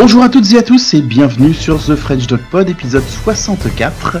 [0.00, 4.18] Bonjour à toutes et à tous et bienvenue sur The French Dog Pod épisode 64,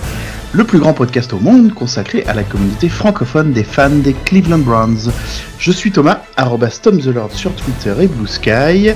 [0.50, 4.58] le plus grand podcast au monde consacré à la communauté francophone des fans des Cleveland
[4.58, 5.12] Browns.
[5.60, 6.80] Je suis Thomas, arrobas
[7.32, 8.90] sur Twitter et Blue Sky,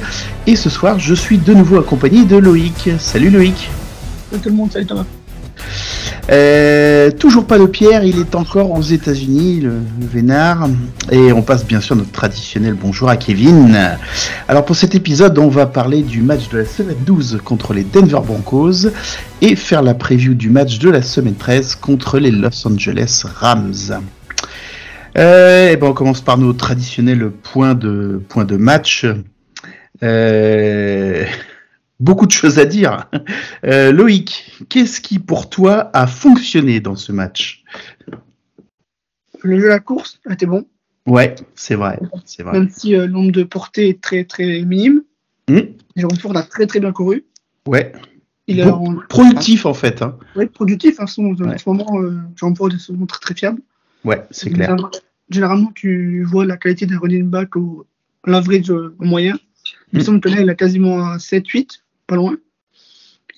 [0.48, 2.90] et ce soir je suis de nouveau accompagné de Loïc.
[2.98, 3.70] Salut Loïc
[4.30, 5.06] Salut tout le monde, salut Thomas
[6.30, 9.70] euh, toujours pas de Pierre, il est encore aux États-Unis, le,
[10.00, 10.68] le, vénard.
[11.10, 13.98] Et on passe bien sûr notre traditionnel bonjour à Kevin.
[14.46, 17.82] Alors pour cet épisode, on va parler du match de la semaine 12 contre les
[17.82, 18.88] Denver Broncos
[19.40, 24.00] et faire la preview du match de la semaine 13 contre les Los Angeles Rams.
[25.18, 29.06] Euh, et ben on commence par nos traditionnels points de, points de match.
[30.02, 31.24] Euh,
[32.02, 33.08] beaucoup de choses à dire.
[33.64, 37.62] Euh, Loïc, qu'est-ce qui pour toi a fonctionné dans ce match?
[39.42, 40.66] Le jeu à la course a été bon.
[41.06, 41.98] Ouais, c'est vrai,
[42.40, 42.52] vrai.
[42.52, 45.02] Même si euh, le nombre de portées est très très minime.
[45.48, 45.58] Mmh.
[45.96, 47.24] Jérôme Ford a très très bien couru.
[47.66, 47.92] Ouais.
[48.46, 48.94] Il est bon, en...
[49.08, 50.02] productif en fait.
[50.02, 50.16] Hein.
[50.36, 51.00] Ouais, productif.
[51.00, 51.54] Hein, son, Ouais.
[51.54, 53.60] En ce moment, euh, Jérôme Ford est souvent très très fiable.
[54.04, 54.76] Ouais, c'est clair.
[55.30, 57.86] Généralement, tu vois la qualité d'un running back au
[58.26, 59.36] l'average euh, moyen.
[59.92, 60.06] Il me Mm.
[60.06, 61.80] semble que là, il a quasiment un 7-8,
[62.12, 62.36] pas loin.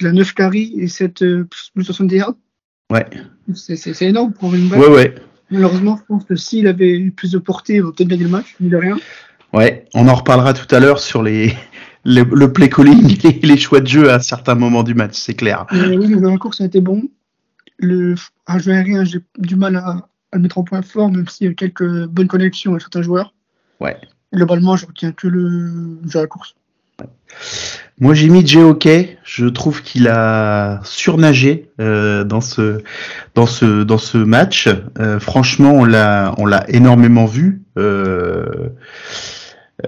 [0.00, 2.34] Il a 9 carries et 7 euh, plus 70 yards.
[2.90, 3.06] Ouais,
[3.54, 5.14] C'est énorme pour une ouais, ouais.
[5.50, 8.30] Malheureusement, je pense que s'il avait eu plus de portée, il aurait peut-être gagné le
[8.30, 8.96] match, mais de rien.
[9.52, 11.54] Ouais, on en reparlera tout à l'heure sur les,
[12.04, 15.34] les- le play calling et les choix de jeu à certains moments du match, c'est
[15.34, 15.66] clair.
[15.72, 17.04] Mais oui, le jeu en course a été bon.
[17.78, 18.16] Le
[18.48, 21.46] un jeu aérien, j'ai du mal à, à le mettre en point fort, même s'il
[21.46, 23.32] y a quelques bonnes connexions avec certains joueurs.
[23.80, 23.96] Ouais.
[24.34, 26.56] Globalement, je retiens que le jeu à la course.
[28.00, 29.18] Moi, j'ai mis Jay Hockey.
[29.24, 32.82] Je trouve qu'il a surnagé euh, dans ce
[33.34, 34.68] dans ce dans ce match.
[34.98, 37.62] Euh, franchement, on l'a on l'a énormément vu.
[37.78, 38.44] Euh,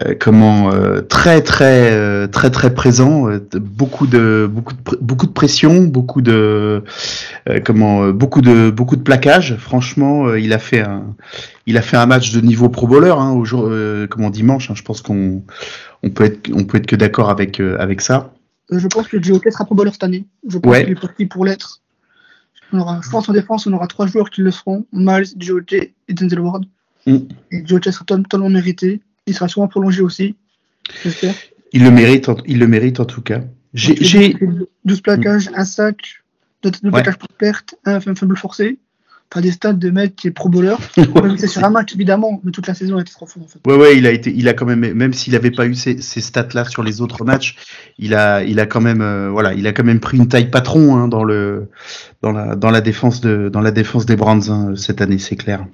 [0.04, 3.28] euh, comment euh, très très euh, très très présent.
[3.54, 6.82] beaucoup de beaucoup de beaucoup de pression, beaucoup de
[7.64, 9.56] comment beaucoup de beaucoup de plaquage.
[9.58, 11.14] Franchement, il a fait un
[11.66, 13.70] il a fait un match de niveau pro bowler hein, au jour,
[14.10, 14.70] comment dimanche.
[14.70, 14.74] hein.
[14.76, 15.42] je pense qu'on
[16.02, 18.32] on peut être on peut être que d'accord avec euh, avec ça.
[18.72, 20.26] Euh, Je pense que Joe sera pro bowler cette année.
[20.48, 20.84] Je pense Ouais.
[20.84, 21.80] qu'il est parti pour l'être.
[22.72, 25.62] On aura- Je pense en défense, on aura trois joueurs qui le seront Miles, Joe
[25.72, 26.64] et Denzel Ward.
[27.06, 27.16] Mm.
[27.52, 29.00] Et sera totalement mérité.
[29.26, 30.34] Il sera sûrement prolongé aussi.
[31.02, 31.34] J'espère.
[31.72, 33.40] Il le mérite, en, il le mérite en tout cas.
[33.74, 34.46] J'ai, Il j'ai, fait
[34.84, 36.22] 12 plaquages, un sac,
[36.62, 37.02] deux, deux Ouais.
[37.02, 38.78] plaquages pour perte, un fumble forcé.
[39.32, 40.76] Enfin, des stats de mec qui est pro bowler.
[41.36, 43.58] C'est sur un match, évidemment, mais toute la saison a été trop fou en fait.
[43.66, 46.00] ouais, ouais, il a été, il a quand même, même s'il n'avait pas eu ces,
[46.00, 47.56] ces stats-là sur les autres matchs,
[47.98, 50.50] il a, il a quand même, euh, voilà, il a quand même pris une taille
[50.50, 51.68] patron hein, dans le,
[52.22, 55.36] dans la, dans la défense de, dans la défense des Browns hein, cette année, c'est
[55.36, 55.66] clair.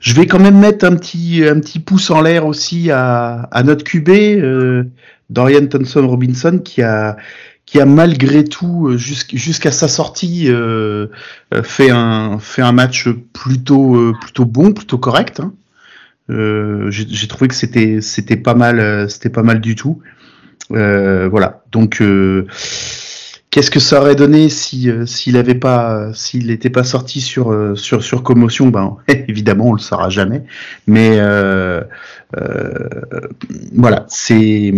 [0.00, 3.62] Je vais quand même mettre un petit, un petit pouce en l'air aussi à, à
[3.62, 4.84] notre QB, euh,
[5.30, 7.16] Dorian Thompson Robinson, qui a,
[7.66, 11.06] qui a malgré tout, euh, jusqu'- jusqu'à sa sortie, euh,
[11.54, 15.40] euh, fait un, fait un match plutôt, euh, plutôt bon, plutôt correct.
[15.40, 15.52] hein.
[16.30, 20.00] Euh, J'ai trouvé que c'était, pas mal, c'était pas mal du tout.
[20.72, 21.62] Euh, voilà.
[21.72, 22.02] Donc,
[23.54, 27.52] qu'est-ce que ça aurait donné si, euh, s'il avait pas, s'il n'était pas sorti sur,
[27.52, 28.66] euh, sur, sur commotion?
[28.66, 28.96] Ben,
[29.28, 30.42] évidemment, on le saura jamais.
[30.88, 31.80] Mais euh,
[32.36, 32.88] euh,
[33.72, 34.74] voilà, c'est,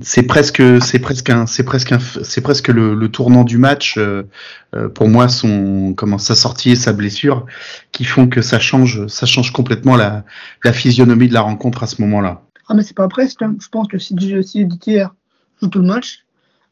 [0.00, 3.98] c'est presque, c'est presque un, c'est presque un, c'est presque le, le tournant du match.
[3.98, 4.22] euh,
[4.74, 7.44] euh, pour moi, son, comment sa sortie et sa blessure,
[7.92, 10.24] qui font que ça change, ça change complètement la,
[10.64, 12.40] la physionomie de la rencontre à ce moment-là.
[12.68, 13.42] Ah, mais c'est pas presque.
[13.42, 13.54] hein.
[13.60, 15.14] Je pense que si, si DTR
[15.60, 16.20] joue tout le match,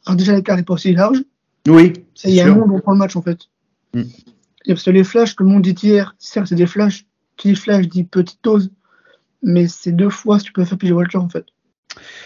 [0.07, 1.19] alors déjà l'écart n'est pas aussi large.
[1.69, 1.93] Oui,
[2.25, 3.39] il y a un monde on prend le match en fait.
[3.95, 4.03] Mm.
[4.67, 7.07] Parce que les flashs que le monde dit hier, certes, c'est des flashs.
[7.37, 8.71] Qui dit flash dit petite dose.
[9.43, 11.47] Mais c'est deux fois si tu peux faire PJ Walker en fait.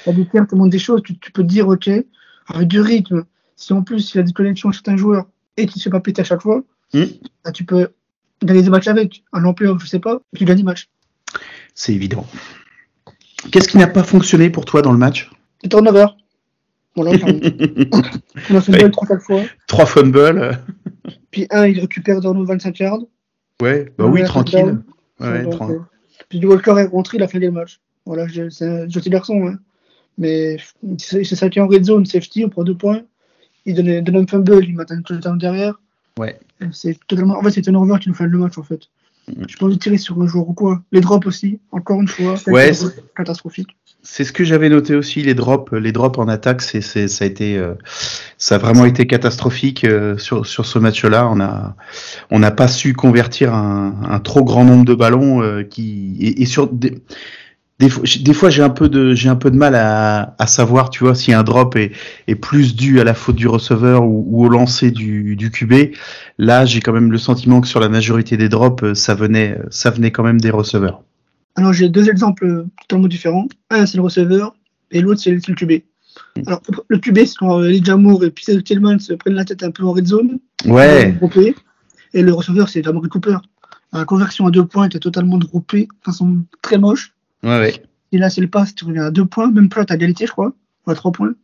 [0.06, 1.88] La DTR te montre des choses, tu, tu peux te dire, ok,
[2.48, 3.24] avec du rythme,
[3.56, 5.84] si en plus il y a des connexions avec certains joueurs et qu'il ne se
[5.84, 6.62] fait pas péter à chaque fois,
[6.94, 7.04] Mm.
[7.44, 7.88] bah, tu peux
[8.42, 9.24] gagner des matchs avec.
[9.32, 10.88] Un ampleur, je sais pas, tu gagnes des matchs.
[11.74, 12.26] C'est évident.
[13.50, 15.30] Qu'est-ce qui n'a pas fonctionné pour toi dans le match?
[15.62, 16.06] C'est turnover.
[16.96, 17.10] Voilà,
[18.50, 18.80] on a fait Ouais.
[18.80, 19.42] une balle 3-4 fois.
[19.66, 20.58] Trois fumbles.
[21.30, 23.00] Puis un, il récupère dans nos 25 yards.
[23.62, 24.78] Ouais, bah oui, tranquille.
[25.20, 25.78] Ouais, Donc, tran- euh,
[26.28, 27.80] puis du Walker est rentré, il a fait le match.
[28.06, 29.46] Voilà, c'est un gentil garçon.
[29.46, 29.58] Hein.
[30.18, 30.56] Mais
[30.98, 33.02] c'est ça qui est en red zone, safety, on prend deux points.
[33.66, 35.78] Il donne, donne un fumble, il met un touchdown derrière.
[36.18, 36.38] Ouais.
[36.72, 37.36] C'est totalement.
[37.38, 38.80] En fait, c'est turnover qui nous fait le match en fait.
[39.28, 39.44] Mhm.
[39.48, 40.82] Je pense tirer sur un joueur ou quoi.
[40.92, 42.36] Les drops aussi, encore une fois.
[42.46, 43.75] Ouais, c'est catastrophique.
[44.08, 47.26] C'est ce que j'avais noté aussi, les drops, les drops en attaque, c'est, ça a
[47.26, 47.74] été, euh,
[48.38, 51.28] ça a vraiment été catastrophique euh, sur, sur ce match-là.
[51.28, 51.74] On a,
[52.30, 56.46] on n'a pas su convertir un, un trop grand nombre de ballons euh, qui, et,
[56.46, 57.02] sur des,
[57.80, 60.46] des fois, des fois j'ai un peu de j'ai un peu de mal à, à
[60.46, 61.90] savoir, tu vois, si un drop est,
[62.28, 65.96] est plus dû à la faute du receveur ou, ou au lancer du, du QB.
[66.38, 69.90] Là, j'ai quand même le sentiment que sur la majorité des drops, ça venait ça
[69.90, 71.02] venait quand même des receveurs.
[71.56, 73.48] Alors j'ai deux exemples totalement différents.
[73.70, 74.54] Un c'est le receveur
[74.90, 75.82] et l'autre c'est le QB.
[76.46, 79.70] Alors le QB c'est quand Elijah Moore et puis Tillman se prennent la tête un
[79.70, 80.38] peu en red zone.
[80.64, 81.18] Ouais.
[82.14, 83.38] Et le receveur c'est Amari Cooper.
[83.92, 87.14] La conversion à deux points était totalement droppée de façon très moche.
[87.42, 87.82] Ouais, ouais.
[88.12, 90.32] Et là, c'est le pass, tu reviens à deux points, même pas à égalité, je
[90.32, 90.52] crois,
[90.86, 91.34] ou à trois points.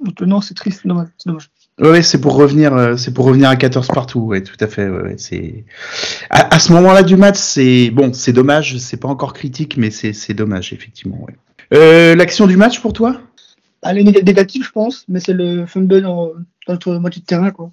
[0.00, 1.08] Donc, non, c'est triste, c'est dommage.
[1.18, 1.50] C'est dommage.
[1.80, 4.88] Ouais, c'est pour revenir, euh, c'est pour revenir à 14 partout, ouais, tout à fait.
[4.88, 5.64] Ouais, c'est
[6.28, 9.90] à, à, ce moment-là du match, c'est bon, c'est dommage, c'est pas encore critique, mais
[9.90, 11.24] c'est dommage effectivement.
[11.26, 11.34] Ouais.
[11.74, 13.20] Euh, L'action du match pour toi?
[13.82, 16.28] Elle est négative, je pense, mais c'est le fumble dans,
[16.66, 17.72] dans notre moitié de terrain, quoi,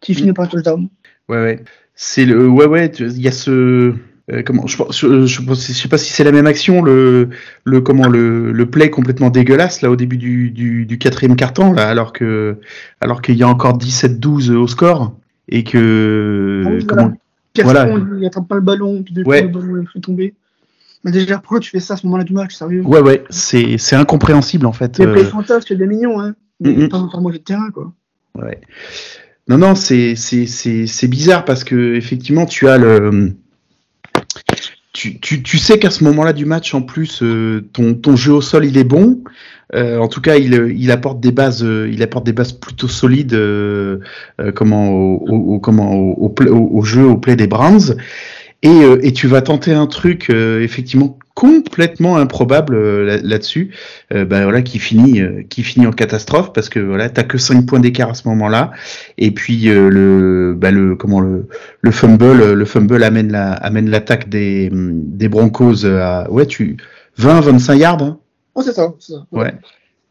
[0.00, 0.88] qui finit par un touchdown.
[1.28, 1.64] Ouais, ouais.
[1.94, 2.90] C'est le, ouais, ouais.
[2.98, 3.94] Il y a ce,
[4.32, 7.30] euh, comment je, je, je, je, sais pas si c'est la même action le
[7.64, 11.72] le comment le, le play complètement dégueulasse là au début du, du, du quatrième carton
[11.72, 12.58] là alors que
[13.00, 15.16] alors qu'il y a encore 17-12 au score
[15.48, 17.12] et que ah oui, comment
[17.62, 17.86] voilà.
[17.86, 18.04] voilà.
[18.18, 19.42] il attrape pas le ballon puis ouais.
[19.42, 20.34] le ballon il fait tomber
[21.02, 22.82] mais déjà pourquoi tu fais ça à ce moment-là du match sérieux?
[22.82, 25.12] Ouais ouais c'est c'est incompréhensible en fait les euh...
[25.12, 26.88] plays fantasmes c'est des millions hein mais mm -hmm.
[26.88, 27.92] pas par de terrain quoi
[28.36, 28.60] ouais
[29.48, 33.34] non non c'est c'est c'est c'est bizarre parce que effectivement tu as le
[35.00, 38.76] tu, sais qu'à ce moment-là du match, en plus, euh, ton, jeu au sol, il
[38.78, 39.22] est bon.
[39.74, 42.88] Euh, en tout cas, il, il, apporte des bases, euh, il apporte des bases plutôt
[42.88, 43.38] solides,
[44.54, 47.96] comment au, jeu, au play des Browns.
[48.62, 52.78] Et tu vas tenter un truc effectivement complètement improbable
[53.22, 53.70] là-dessus,
[54.10, 57.64] là ben voilà, qui finit, qui finit en catastrophe parce que voilà, t'as que 5
[57.64, 58.72] points d'écart à ce moment-là.
[59.16, 61.46] Et puis le, ben le, comment le,
[61.80, 66.76] le fumble, le fumble amène la, amène l'attaque des, des Broncos à, ouais, tu
[67.16, 68.02] 20, 25 yards.
[68.02, 68.18] Hein
[68.54, 69.54] Oh, c'est ça, ça, Ouais.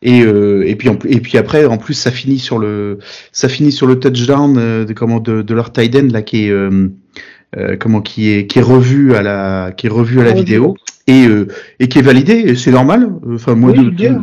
[0.01, 2.99] Et, euh, et puis en, et puis après en plus ça finit sur le
[3.33, 6.45] ça finit sur le touchdown euh, de comment de, de leur tight end là qui
[6.45, 6.87] est euh,
[7.79, 10.75] comment qui est qui est revu à la qui est revu à la vidéo
[11.07, 11.25] et
[11.79, 13.09] et qui est validé c'est normal.
[13.33, 14.17] Enfin moi oui, de, de,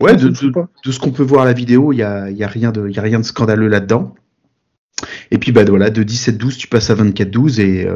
[0.00, 0.52] ouais de, de,
[0.84, 2.70] de, ce qu'on peut voir à la vidéo il y a il y a rien
[2.70, 4.14] de il y a rien de scandaleux là-dedans.
[5.30, 7.88] Et puis bah voilà de 17-12 tu passes à 24-12 et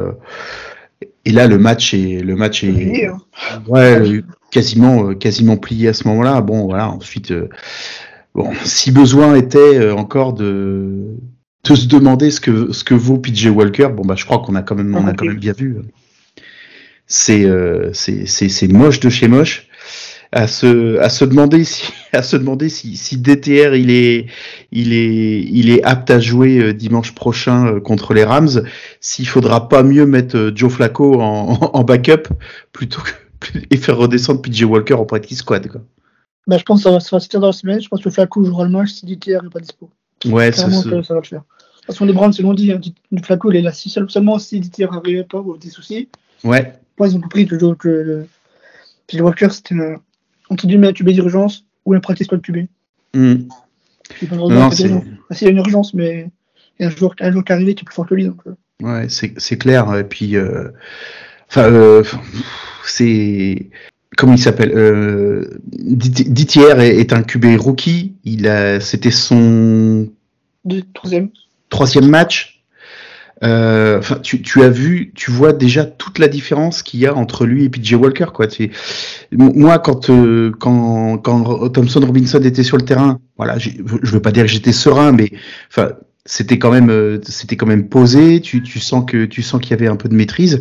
[1.25, 3.17] et là le match est le match est oui, hein.
[3.67, 6.39] ouais quasiment quasiment plié à ce moment-là.
[6.41, 7.49] Bon voilà, ensuite euh,
[8.33, 11.17] bon, si besoin était euh, encore de
[11.67, 14.55] de se demander ce que ce que vaut PJ Walker, bon bah je crois qu'on
[14.55, 15.77] a quand même on a quand même bien vu.
[17.07, 19.67] C'est euh, c'est c'est moche de chez moche
[20.31, 24.27] à se à se demander si à se demander si, si DTR il est
[24.71, 28.63] il est il est apte à jouer dimanche prochain contre les Rams
[29.01, 32.27] s'il faudra pas mieux mettre Joe Flacco en, en backup
[32.71, 33.11] plutôt que
[33.71, 35.67] et faire redescendre PJ Walker en practice squad.
[35.67, 35.81] Quoi.
[36.47, 37.81] Bah, je pense que ça va, se faire dans la semaine.
[37.81, 39.89] Je pense que Flacco jouera le match si DTR n'est pas dispo.
[40.25, 41.43] Ouais, ça, va le faire.
[41.85, 42.71] De toute façon, les Browns, c'est l'ont dit.
[42.71, 42.81] Hein,
[43.23, 46.09] Flacco, il est là si, seulement si DTR n'arrivait pas des soucis.
[46.43, 46.73] Ouais.
[46.97, 48.25] Moi, ils ont compris que, que
[49.13, 49.97] le Walker, c'était un,
[50.49, 52.65] entre guillemets un QB d'urgence ou un practice squad QB.
[53.13, 53.47] Mm.
[54.31, 54.91] Non, c'est...
[54.91, 56.31] Ah, il y a une urgence, mais
[56.79, 58.15] il y a un joueur, un joueur qui est arrivé qui est plus fort que
[58.15, 58.25] lui.
[58.25, 58.55] Donc, euh.
[58.81, 59.95] Ouais, c'est, c'est clair.
[59.95, 60.35] Et puis,
[61.49, 62.03] enfin, euh,
[62.83, 63.69] c'est
[64.17, 68.15] comment il s'appelle euh, est, est, un QB rookie.
[68.23, 70.09] Il a, c'était son
[70.65, 71.29] De, troisième
[71.69, 72.63] troisième match.
[73.43, 77.45] Euh, tu, tu, as vu, tu vois déjà toute la différence qu'il y a entre
[77.45, 78.47] lui et PJ Walker, quoi.
[78.49, 78.71] C'est
[79.31, 84.31] moi quand euh, quand quand Thompson Robinson était sur le terrain, voilà, je veux pas
[84.31, 85.31] dire que j'étais serein, mais
[85.69, 85.91] enfin
[86.25, 88.41] c'était quand même euh, c'était quand même posé.
[88.41, 90.59] Tu, tu sens que tu sens qu'il y avait un peu de maîtrise.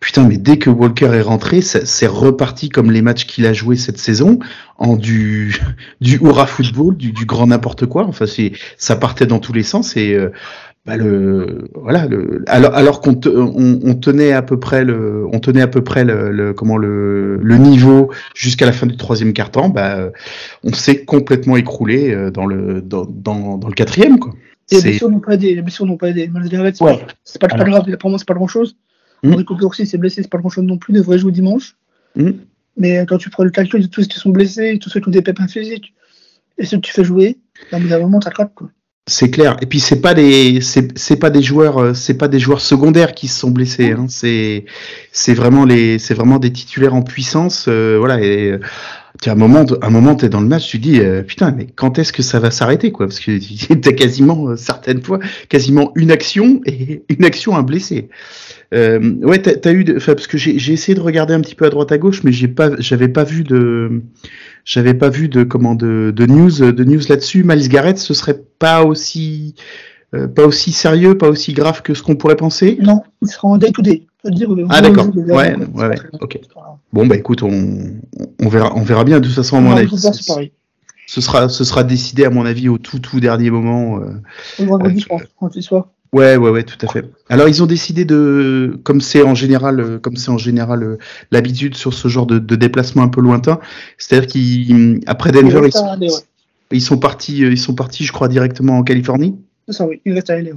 [0.00, 3.76] Putain, mais dès que Walker est rentré, c'est reparti comme les matchs qu'il a joué
[3.76, 4.38] cette saison,
[4.78, 5.60] en du
[6.00, 8.06] du hurrah football, du, du grand n'importe quoi.
[8.06, 10.30] Enfin, c'est ça partait dans tous les sens et euh,
[10.86, 15.26] bah le voilà le alors alors qu'on te, on, on, tenait à peu près le
[15.30, 18.96] on tenait à peu près le, le comment le, le niveau jusqu'à la fin du
[18.96, 20.10] troisième quart temps, bah
[20.64, 24.32] on s'est complètement écroulé euh, dans le dans dans, dans le quatrième quoi.
[24.72, 26.30] Les blessures n'ont pas aidé, les blessures n'ont pas aidé.
[26.72, 26.98] C'est ouais.
[27.40, 28.76] pas, pas, pas grave, pour moi c'est pas grand chose.
[29.22, 29.32] Mmh.
[29.32, 31.76] Henri Cooper aussi s'est blessé, c'est pas grand chose non plus, il devrait jouer dimanche.
[32.16, 32.30] Mmh.
[32.76, 35.08] Mais quand tu prends le calcul de tous ceux qui sont blessés, tous ceux qui
[35.08, 35.94] ont des pépins physiques,
[36.58, 37.38] et ceux que tu fais jouer,
[37.72, 38.54] là, bout d'un moment, ça craque.
[38.54, 38.70] Quoi.
[39.06, 39.56] C'est clair.
[39.60, 43.12] Et puis c'est pas des c'est pas des joueurs euh, c'est pas des joueurs secondaires
[43.12, 43.92] qui se sont blessés.
[43.92, 44.06] Hein.
[44.08, 44.66] C'est
[45.10, 47.66] c'est vraiment les c'est vraiment des titulaires en puissance.
[47.66, 48.20] Euh, voilà.
[48.22, 48.56] Et
[49.28, 51.98] as un moment un moment t'es dans le match, tu dis euh, putain mais quand
[51.98, 53.06] est-ce que ça va s'arrêter quoi?
[53.06, 58.08] Parce que t'as quasiment certaines fois quasiment une action et une action à blesser.
[58.72, 61.70] Euh, ouais, t'as as eu, parce que j'ai essayé de regarder un petit peu à
[61.70, 64.02] droite à gauche, mais j'ai pas, j'avais pas vu de,
[64.64, 67.42] j'avais pas vu de comment de, de news, de news là-dessus.
[67.44, 69.54] Miles Garrett, ce serait pas aussi,
[70.14, 72.78] euh, pas aussi sérieux, pas aussi grave que ce qu'on pourrait penser?
[72.80, 73.72] Non, il sera en day
[74.68, 75.08] Ah d'accord.
[75.16, 75.96] Ouais, ouais, ouais.
[76.20, 76.38] Ok.
[76.92, 77.78] Bon bah écoute, on,
[78.40, 79.20] on verra, on verra bien.
[79.20, 79.90] De toute façon, à mon avis,
[81.06, 83.98] ce sera, ce sera décidé à mon avis au tout tout dernier moment.
[84.00, 85.92] Euh, vendredi, je pense, quand il soit.
[86.12, 87.04] Ouais, ouais, ouais, tout à fait.
[87.28, 90.98] Alors ils ont décidé de, comme c'est en général, euh, comme c'est en général euh,
[91.30, 93.60] l'habitude sur ce genre de, de déplacement un peu lointain,
[93.96, 94.26] c'est-à-dire
[95.04, 96.20] qu'après Denver, ils sont,
[96.72, 99.36] ils sont, partis, euh, ils sont partis, je crois, directement en Californie.
[99.68, 100.52] C'est ça, oui, ils restent à aller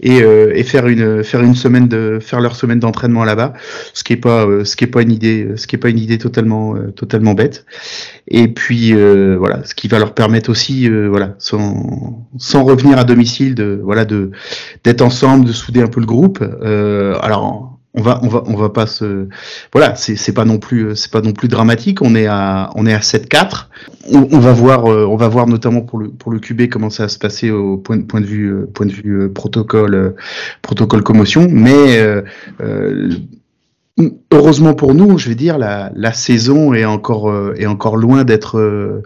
[0.00, 3.54] et, euh, et, faire une faire une semaine de faire leur semaine d'entraînement là-bas,
[3.94, 5.88] ce qui est pas euh, ce qui est pas une idée ce qui est pas
[5.88, 7.64] une idée totalement euh, totalement bête.
[8.28, 13.54] Et puis voilà, ce qui va leur permettre aussi voilà sans sans revenir à domicile
[13.54, 14.30] de voilà de
[14.84, 16.42] d'être ensemble, de souder un peu le groupe.
[16.42, 19.28] alors on va on va on va pas se
[19.72, 22.00] voilà c'est c'est pas non plus c'est pas non plus dramatique.
[22.00, 23.68] On est à on est à 7 4
[24.10, 27.04] on, va voir euh, on va voir notamment pour le pour le QB comment ça
[27.04, 30.14] va se passer au point point de vue euh, point de vue euh, protocole
[30.62, 31.48] protocole commotion.
[31.50, 31.98] Mais
[34.32, 38.24] heureusement pour nous, je vais dire, la, la saison est encore euh, est encore loin
[38.24, 39.02] d'être euh,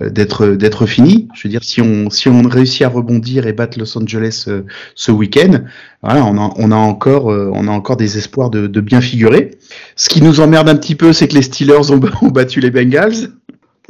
[0.00, 1.28] d'être d'être finie.
[1.34, 4.62] Je veux dire, si on si on réussit à rebondir et battre Los Angeles euh,
[4.94, 5.60] ce week-end,
[6.02, 9.52] voilà, on a on a encore on a encore des espoirs de, de, bien figurer.
[9.96, 12.70] Ce qui nous emmerde un petit peu, c'est que les Steelers ont, ont battu les
[12.70, 13.30] Bengals.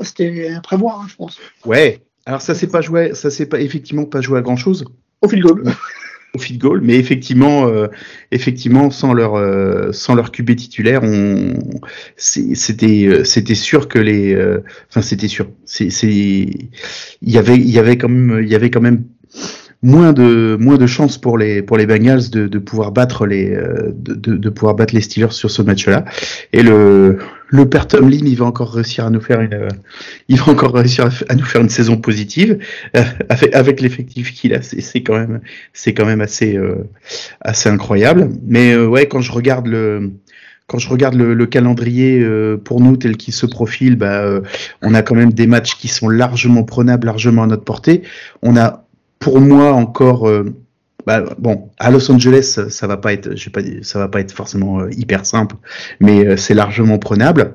[0.00, 1.38] C'était à prévoir, hein, je pense.
[1.64, 2.00] Ouais.
[2.26, 4.84] Alors ça c'est pas joué, ça c'est pas effectivement pas joué à grand chose.
[5.22, 5.64] Au field goal
[6.38, 7.88] feed goal, mais effectivement, euh,
[8.30, 11.54] effectivement, sans leur euh, sans leur QB titulaire, on
[12.16, 14.36] c'était euh, c'était sûr que les,
[14.90, 16.68] enfin c'était sûr, c'est il
[17.22, 19.04] y avait il y avait quand même il y avait quand même
[19.84, 23.50] moins de moins de chances pour les pour les Bengals de, de pouvoir battre les
[23.50, 26.06] de, de, pouvoir battre les Steelers sur ce match-là
[26.54, 29.68] et le le père Tomlin il va encore réussir à nous faire une
[30.28, 32.58] il va encore réussir à nous faire une saison positive
[33.28, 35.40] avec, avec l'effectif qu'il a c'est quand même
[35.74, 36.58] c'est quand même assez
[37.42, 40.12] assez incroyable mais ouais quand je regarde le
[40.66, 42.26] quand je regarde le, le calendrier
[42.64, 44.40] pour nous tel qu'il se profile, bah,
[44.80, 48.00] on a quand même des matchs qui sont largement prenables, largement à notre portée.
[48.40, 48.83] On a
[49.24, 50.44] pour moi encore euh,
[51.06, 54.32] bah, bon à Los Angeles ça va pas être je pas ça va pas être
[54.32, 55.56] forcément euh, hyper simple
[55.98, 57.54] mais euh, c'est largement prenable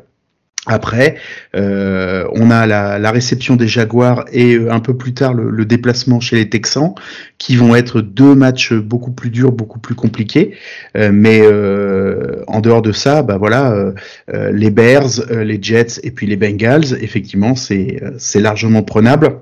[0.67, 1.15] après,
[1.53, 6.49] on a la, réception des Jaguars et un peu plus tard le, déplacement chez les
[6.49, 6.93] Texans,
[7.39, 10.53] qui vont être deux matchs beaucoup plus durs, beaucoup plus compliqués.
[10.95, 11.41] mais
[12.47, 13.93] en dehors de ça, bah voilà,
[14.51, 18.01] les Bears, les Jets et puis les Bengals, effectivement, c'est
[18.35, 19.39] largement prenable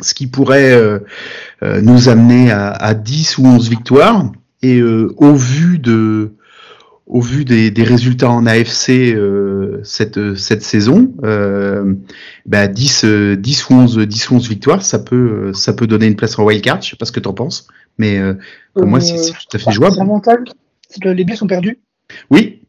[0.00, 1.00] ce qui pourrait euh,
[1.62, 4.32] euh, nous amener à, à, 10 ou 11 victoires.
[4.62, 6.32] Et euh, au vu de
[7.06, 9.14] au vu des, des résultats en AFC
[9.82, 11.12] cette, cette saison,
[12.46, 13.04] bah 10,
[13.36, 16.44] 10, ou 11, 10 ou 11 victoires, ça peut, ça peut donner une place en
[16.44, 16.80] wildcard.
[16.80, 18.18] Je sais pas ce que tu en penses, mais
[18.72, 19.96] pour moi, c'est tout à fait jouable.
[19.98, 20.48] L'avantage,
[20.88, 21.78] c'est que les Bills sont perdus.
[22.30, 22.62] Oui.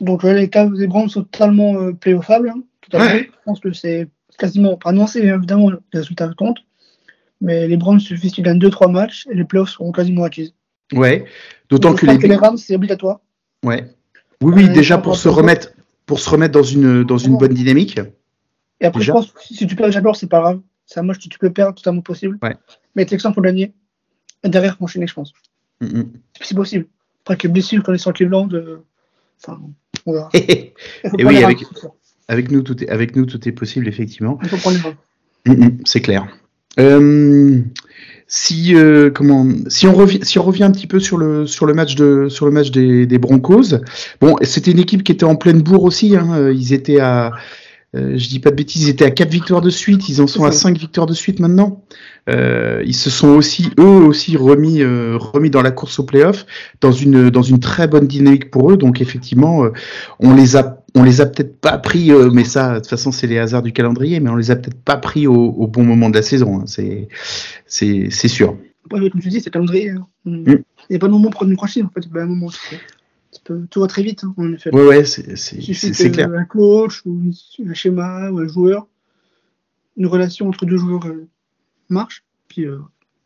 [0.00, 2.48] Donc les Cavs et Browns sont totalement playoffables.
[2.48, 3.24] Hein, tout à fait.
[3.24, 4.08] Je pense que c'est
[4.38, 6.64] quasiment pas annoncé, évidemment, les résultats comptent.
[7.42, 10.54] Mais les Browns suffisent qu'ils gagnent 2-3 matchs et les playoffs seront quasiment acquises.
[10.94, 11.24] Ouais,
[11.68, 12.36] d'autant que, les...
[12.36, 13.20] Rams, c'est obligatoire.
[13.64, 13.90] Ouais.
[14.42, 15.72] Oui, oui, déjà pour se remettre,
[16.06, 17.98] pour se remettre dans une, dans une bonne dynamique.
[18.80, 20.60] Et après, je pense que si tu perds les Jaguars, c'est pas grave.
[20.86, 22.38] C'est un match que tu peux perdre totalement possible.
[22.42, 22.56] Ouais.
[22.94, 23.72] Mais Texans pour gagner.
[24.44, 25.32] Et derrière, enchaîner, je pense.
[25.80, 26.02] Mm
[26.40, 26.86] C'est possible.
[27.24, 28.84] Après que blessure, quand ils sont Cleveland, euh...
[29.42, 29.60] enfin,
[30.06, 30.30] on verra.
[30.34, 30.74] et
[31.18, 31.58] oui, avec,
[32.28, 34.38] avec, nous, tout est, avec nous, tout est possible, effectivement.
[34.42, 34.94] Il faut prendre
[35.46, 36.26] les mm C'est clair.
[36.80, 37.58] Euh,
[38.28, 41.66] si euh, comment si on revient si on revient un petit peu sur le sur
[41.66, 43.76] le match de sur le match des, des Broncos
[44.22, 47.32] bon c'était une équipe qui était en pleine bourre aussi hein, ils étaient à
[47.94, 50.26] euh, je dis pas de bêtises ils étaient à quatre victoires de suite ils en
[50.26, 51.84] sont à cinq victoires de suite maintenant
[52.30, 56.46] euh, ils se sont aussi eux aussi remis euh, remis dans la course au playoff
[56.80, 59.66] dans une dans une très bonne dynamique pour eux donc effectivement
[60.20, 63.26] on les a on les a peut-être pas pris, mais ça, de toute façon, c'est
[63.26, 66.16] les hasards du calendrier, mais on les a peut-être pas pris au, bon moment de
[66.16, 66.58] la saison.
[66.58, 66.64] Hein.
[66.66, 67.08] C'est,
[67.64, 68.58] c'est, c'est sûr.
[68.90, 69.88] comme tu dis, c'est le calendrier.
[69.88, 70.06] Hein.
[70.26, 70.44] Mm.
[70.46, 72.06] Il n'y a pas de moment pour prendre une franchise, en fait.
[72.06, 72.50] Il un moment.
[73.40, 74.74] Tout va très vite, hein, en effet.
[74.74, 76.30] Ouais, ouais, c'est, clair.
[76.32, 77.30] Un coach, ou
[77.66, 78.86] un schéma, ou un joueur,
[79.96, 81.26] une relation entre deux joueurs euh,
[81.88, 82.24] marche.
[82.48, 82.78] puis euh,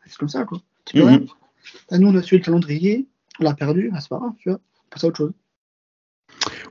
[0.05, 0.61] c'est comme ça, quoi.
[0.93, 1.25] Mhm.
[1.91, 3.07] Là, nous, on a suivi le calendrier,
[3.39, 4.59] on l'a perdu, c'est pas grave, tu vois.
[4.59, 5.33] On passe à autre chose.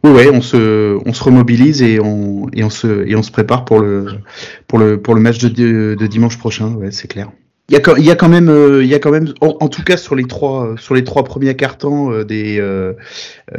[0.03, 3.31] Oui, ouais, on se, on se remobilise et on, et on se, et on se
[3.31, 4.07] prépare pour le,
[4.69, 6.75] pour le, pour le match de, de, de dimanche prochain.
[6.75, 7.31] Ouais, c'est clair.
[7.69, 7.81] Il y a,
[8.15, 10.77] quand- même, euh, il y a quand même, en, tout cas sur les trois, euh,
[10.77, 12.93] sur les trois premiers cartons, euh, des, euh,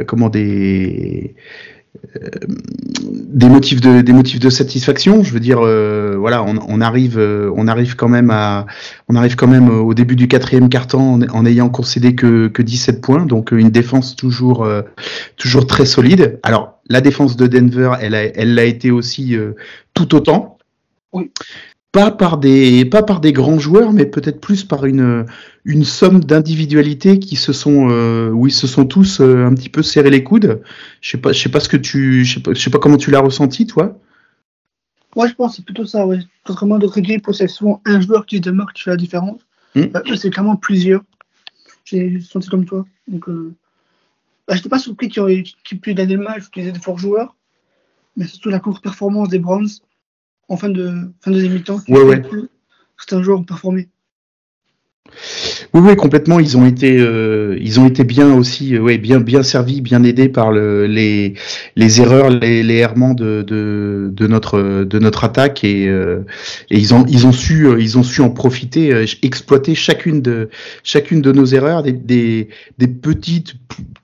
[0.08, 1.36] comment des,
[2.16, 2.30] euh,
[3.04, 5.24] des motifs de, des motifs de satisfaction.
[5.24, 8.66] Je veux dire, euh, voilà, on, arrive, on arrive quand même à,
[9.10, 13.02] on arrive quand même au début du quatrième carton en, ayant concédé que, que 17
[13.02, 14.66] points, donc une défense toujours,
[15.36, 16.40] toujours très solide.
[16.44, 19.36] Alors, la défense de Denver, elle a, elle l'a été aussi
[19.94, 20.58] tout autant.
[21.12, 21.30] Oui.
[21.98, 25.25] Pas par des, pas par des grands joueurs, mais peut-être plus par une,
[25.66, 29.70] une somme d'individualités qui se sont, euh, où ils se sont tous euh, un petit
[29.70, 30.62] peu serré les coudes.
[31.01, 32.77] Je sais pas, je sais pas ce que tu, je sais pas, je sais pas
[32.77, 33.98] comment tu l'as ressenti, toi.
[35.16, 36.20] Moi, je pense que c'est plutôt ça, ouais.
[36.46, 39.42] Contrairement à d'autres équipes où c'est souvent un joueur qui démarque, qui fait la différence.
[39.74, 39.86] Mm.
[39.86, 41.01] Bah, eux, c'est clairement plusieurs.
[41.84, 42.86] J'ai senti comme toi.
[43.08, 43.56] Donc, euh...
[44.48, 47.00] bah, j'étais pas surpris qu'ils aient- qu'ils puissent gagner le match, qu'ils aient des forts
[47.00, 47.36] joueurs.
[48.16, 49.68] Mais surtout la courte performance des Browns
[50.50, 51.80] en fin de, fin de deuxième mi-temps.
[51.80, 52.22] qui Ouais, ouais.
[52.98, 53.89] Certains joueurs ont performé.
[55.74, 56.40] Oui, oui, complètement.
[56.40, 60.30] Ils ont été, euh, ils ont été bien aussi, euh, bien, bien servis, bien aidés
[60.30, 61.34] par le, les,
[62.02, 66.20] erreurs, les, errements de, notre, de notre attaque et, euh,
[66.70, 70.50] ils ont, ils ont su, ils ont su en profiter, exploiter chacune de,
[70.84, 72.50] chacune de nos erreurs, des,
[73.02, 73.56] petites,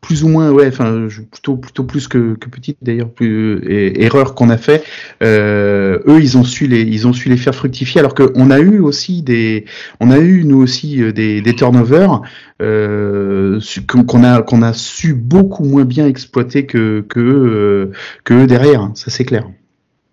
[0.01, 4.83] plus ou moins, enfin, plutôt, plutôt plus que, petites d'ailleurs, et- erreurs qu'on a fait.
[5.21, 8.79] Eux, ils ont su les, ils ont su les faire fructifier, alors qu'on a eu
[8.79, 9.65] aussi des,
[9.99, 12.21] on a eu nous aussi euh, des, des turnovers
[12.61, 18.45] euh, qu'on a qu'on a su beaucoup moins bien exploiter que que eux, euh, que
[18.45, 18.91] derrière.
[18.95, 19.49] Ça c'est clair.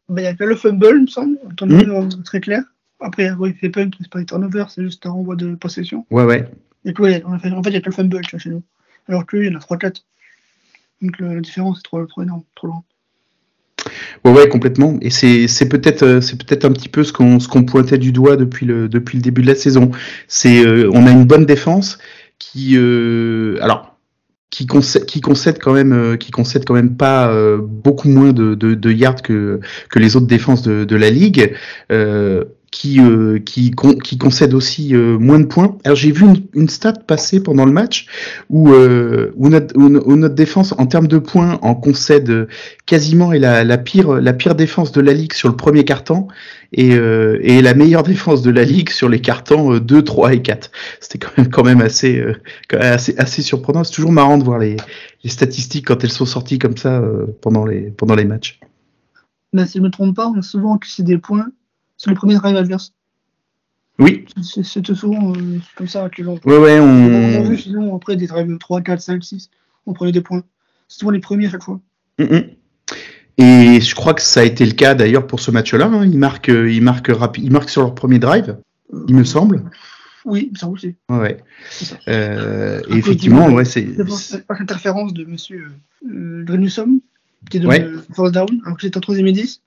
[0.09, 1.39] Bah, Il y a que le fumble, il me semble.
[1.57, 2.63] Turnover très clair.
[3.01, 6.05] Après, oui, c'est pas, c'est pas un turnover, c'est juste un renvoi de possession.
[6.11, 6.49] Ouais ouais.
[6.85, 8.63] Et ouais, en fait, en fait, il y a que le fumble chez nous.
[9.09, 10.03] Alors que lui, il y en a 3-4.
[11.03, 12.85] Donc la différence est trop, trop énorme, trop loin.
[14.25, 14.99] Ouais complètement.
[15.01, 18.37] Et c'est peut-être euh, c'est peut-être un petit peu ce qu'on ce pointait du doigt
[18.37, 19.91] depuis le début de la saison.
[20.29, 21.99] C'est euh, on a une bonne défense
[22.39, 23.97] qui euh, alors
[24.51, 29.61] qui concède, quand même euh, qui concède quand même pas beaucoup moins de, yards que
[29.95, 31.55] les autres défenses de, la ligue
[32.71, 35.77] qui euh, qui con- qui concède aussi euh, moins de points.
[35.85, 38.07] Alors j'ai vu une, une stat passer pendant le match
[38.49, 42.31] où euh, où notre où, no- où notre défense en termes de points en concède
[42.31, 42.47] euh,
[42.87, 46.29] quasiment est la, la pire la pire défense de la ligue sur le premier carton
[46.73, 50.35] et euh, et la meilleure défense de la ligue sur les cartons euh, 2, 3
[50.35, 50.71] et 4.
[51.01, 52.35] C'était quand même quand même assez euh,
[52.79, 53.83] assez assez surprenant.
[53.83, 54.77] C'est toujours marrant de voir les
[55.25, 58.61] les statistiques quand elles sont sorties comme ça euh, pendant les pendant les matchs.
[59.53, 61.49] Mais si je ne me trompe pas, on a souvent encaissé des points
[62.01, 62.95] sur les premiers drives adverses.
[63.99, 67.59] Oui, C'est- C'était souvent euh, comme ça que l'on ouais ouais, on a on vu
[67.59, 69.51] sinon après des drives 3, 4, 5, 6,
[69.85, 70.43] on prenait des points.
[70.89, 71.79] C'est souvent les premiers à chaque fois.
[72.19, 72.45] Mm, mm.
[73.37, 75.87] Et je crois que ça a été le cas d'ailleurs pour ce match-là.
[75.87, 76.07] hein.
[76.07, 78.57] Ils marquent, euh, ils marquent ils marquent sur leur premier drive,
[79.07, 79.65] il me semble.
[80.25, 80.95] Oui, ça aussi.
[81.11, 81.45] Ouais, ouais.
[81.71, 81.99] C'est ça.
[82.09, 83.87] Euh, et effectivement, ouais, c'est.
[84.17, 85.73] C'est pas l'interférence de monsieur
[86.11, 86.45] euh,
[87.51, 87.83] qui est de Ouais.
[87.83, 89.61] euh, force down, alors que c'était en 3 et 10.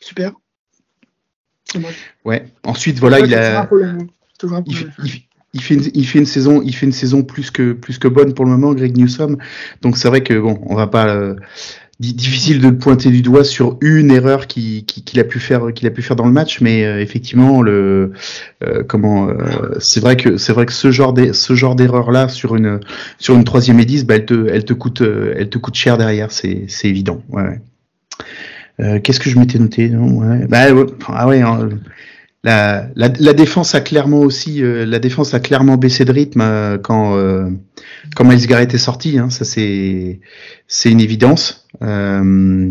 [0.00, 0.32] Super.
[2.24, 2.44] Ouais.
[2.64, 3.60] Ensuite, voilà, il a.
[5.54, 8.08] il, fait une, il fait une saison, il fait une saison plus que plus que
[8.08, 9.36] bonne pour le moment, Greg Newsom.
[9.82, 11.34] Donc c'est vrai que bon, on va pas euh,
[12.00, 15.72] di- difficile de pointer du doigt sur une erreur qui qui- qu'il a pu faire
[15.72, 18.12] qu'il a pu faire dans le match, mais euh, effectivement le
[18.64, 19.28] euh, comment
[19.78, 22.80] c'est vrai que c'est vrai que ce genre d'e- ce genre d'erreur là sur une
[23.18, 25.96] sur une troisième et 10, bah, elle te elle te coûte elle te coûte cher
[25.98, 27.22] derrière, c'est c'est évident.
[27.30, 27.60] Ouais.
[28.80, 29.88] Euh, Qu'est-ce que je m'étais noté
[32.44, 37.16] la, défense a clairement aussi, euh, la défense a clairement baissé de rythme euh, quand
[38.14, 39.18] quand Miles Garrett est sorti.
[39.18, 40.20] Hein, ça c'est
[40.84, 41.66] une évidence.
[41.82, 42.70] Euh,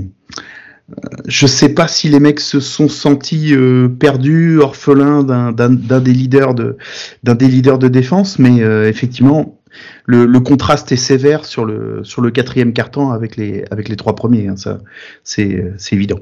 [1.25, 3.55] je sais pas si les mecs se sont sentis
[3.99, 9.59] perdus, orphelins d'un des leaders de défense, mais effectivement
[10.05, 13.95] le, le contraste est sévère sur le sur le quatrième carton avec les avec les
[13.95, 14.47] trois premiers.
[14.47, 14.79] Hein, ça
[15.23, 16.19] c'est c'est évident.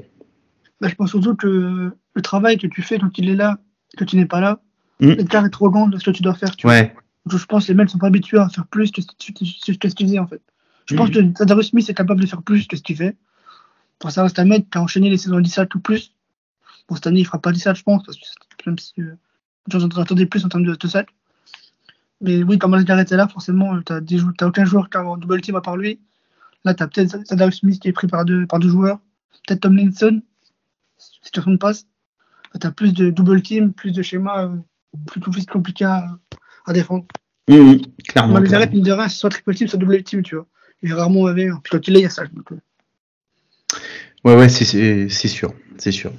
[0.80, 3.58] Bah, je pense surtout que le travail que tu fais quand il est là,
[3.96, 4.60] que tu n'es pas là,
[5.00, 5.12] Mm.
[5.14, 6.54] l'écart est trop grand de ce que tu dois faire.
[6.54, 6.66] Tu.
[6.66, 6.94] Ouais.
[7.28, 9.14] Je pense que les mecs ne sont pas habitués à faire plus que ce que
[9.16, 10.40] tu, faisais en fait.
[10.86, 11.32] Je pense Mhm.
[11.32, 13.16] que Zadarius Smith est capable de faire plus que ce qu'il fait.
[13.98, 16.14] Pour ça reste un mec qui a enchaîné les saisons 17 ou plus.
[16.88, 18.22] Bon, cette année, il fera pas 17, je pense, parce que
[18.66, 19.14] même si euh,
[19.68, 21.08] j'en attendais plus en termes de, de sacs.
[22.22, 25.40] Mais oui, quand Garrett est là, forcément, tu n'as aucun joueur qui a un double
[25.40, 26.00] team à part lui.
[26.64, 29.00] Là, tu as peut-être Zadarius Smith qui est pris par deux, par deux joueurs.
[29.46, 30.22] Peut-être Tomlinson,
[30.98, 31.86] situation de passe.
[32.60, 34.56] Tu as plus de double team, plus de schéma euh,
[35.06, 36.06] plus, plus compliqué à,
[36.66, 37.06] à défendre.
[37.48, 37.54] Mmh,
[38.06, 38.38] clairement.
[38.38, 38.54] Les clairement.
[38.54, 40.46] arrêts, mine de rien, c'est soit triple team, soit double team, tu vois.
[40.82, 41.48] Il est rarement mauvais.
[41.64, 42.24] Puis quand il est, il y a ça.
[42.26, 42.56] Donc, euh,
[44.24, 46.12] Ouais, ouais, c'est- c'est c'est sûr, c'est sûr.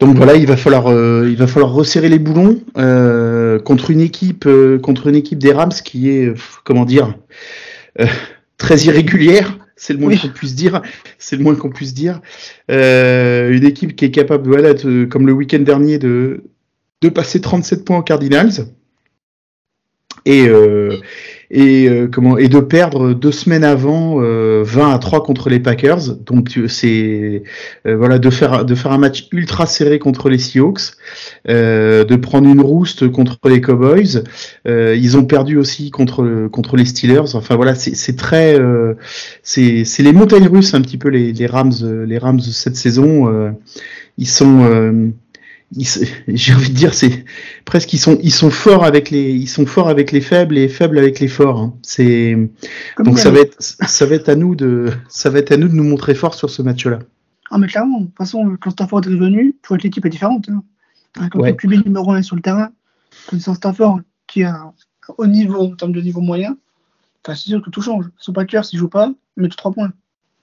[0.00, 4.00] Donc voilà, il va falloir, euh, il va falloir resserrer les boulons euh, contre une
[4.00, 6.32] équipe, euh, contre une équipe des Rams qui est,
[6.64, 7.14] comment dire,
[8.58, 9.58] très irrégulière.
[9.78, 10.18] C'est le moins Oui.
[10.18, 10.80] qu'on puisse dire.
[11.18, 12.20] C'est le moins qu'on puisse dire.
[12.68, 16.42] Une équipe qui est capable, voilà, de- comme le week-end dernier, de
[17.02, 18.66] de passer 37 points aux Cardinals
[20.24, 20.48] et
[21.50, 25.60] et euh, comment et de perdre deux semaines avant euh, 20 à 3 contre les
[25.60, 26.16] Packers.
[26.16, 27.42] Donc c'est
[27.86, 30.92] euh, voilà de faire de faire un match ultra serré contre les Seahawks,
[31.48, 34.24] euh, de prendre une rouste contre les Cowboys.
[34.66, 37.34] Euh, ils ont perdu aussi contre contre les Steelers.
[37.34, 38.94] Enfin voilà, c'est très euh,
[39.42, 43.54] c'est c'est les montagnes russes un petit peu les les Rams les Rams cette saison.
[44.18, 45.12] ils sont
[46.28, 47.24] j'ai envie de dire c'est
[47.66, 50.68] presque ils sont ils sont forts avec les ils sont forts avec les faibles et
[50.68, 51.74] faibles avec les forts hein.
[51.82, 52.34] c'est
[52.98, 55.58] donc il ça va être ça va être à nous de ça va être à
[55.58, 57.00] nous de nous montrer forts sur ce match-là.
[57.50, 60.48] Ah, mais clairement, de toute façon, quand Stafford est revenu, que l'équipe est différente.
[60.48, 60.64] Hein.
[61.18, 61.50] Hein, Quand Ouais.
[61.50, 62.70] le QB numéro 1 est sur le terrain,
[63.32, 64.72] un Stafford qui a un
[65.16, 66.56] haut niveau en termes de niveau moyen,
[67.24, 68.06] c'est sûr que tout change.
[68.18, 69.92] Son Packers, s'il joue pas, il met 3 points.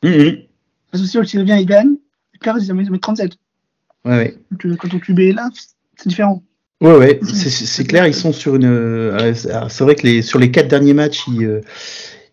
[0.03, 0.43] Mhm.
[0.91, 1.95] Parce que s'il revient, il gagne.
[2.33, 3.33] Packers, ils mettent 37.
[4.05, 4.37] Ouais ouais.
[4.51, 5.49] Donc, euh, quand ton QB est là,
[5.97, 6.41] c'est différent.
[6.83, 8.65] Ouais, ouais, c'est- clair, ils sont sur une.
[8.65, 11.61] euh, alors, c'est vrai que les, sur les quatre derniers matchs, ils, euh,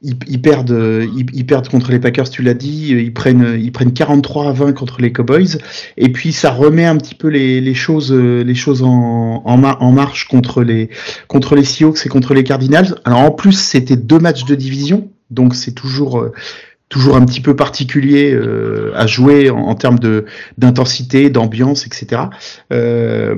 [0.02, 3.58] ils, ils perdent, euh, ils, ils perdent contre les Packers, tu l'as dit, ils prennent,
[3.60, 5.58] ils prennent 43 à 20 contre les Cowboys,
[5.96, 10.28] et puis ça remet un petit peu les, les choses, les choses en, en marche
[10.28, 10.90] contre les,
[11.28, 12.96] contre les Seahawks et contre les Cardinals.
[13.04, 16.30] Alors en plus, c'était deux matchs de division, donc c'est toujours.
[16.90, 20.26] Toujours un petit peu particulier euh, à jouer en, termes de
[20.58, 22.22] d'intensité, d'ambiance, etc.
[22.72, 23.34] Euh,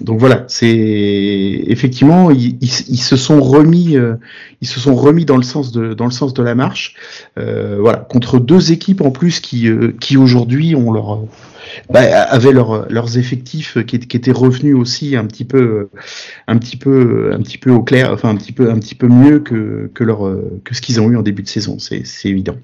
[0.00, 4.14] donc voilà, c'est effectivement ils, se sont remis, euh,
[4.62, 6.94] ils se sont remis dans le sens de dans le sens de la marche.
[7.36, 9.68] Voilà, contre deux équipes en plus qui
[10.00, 11.20] qui aujourd'hui ont leur
[11.90, 15.90] bah, avaient leur, leurs effectifs qui, étaient revenus aussi un petit peu
[16.48, 19.08] un petit peu un petit peu au clair, enfin un petit peu un petit peu
[19.08, 20.20] mieux que que leur
[20.64, 22.56] que ce qu'ils ont eu en début de saison, c'est évident.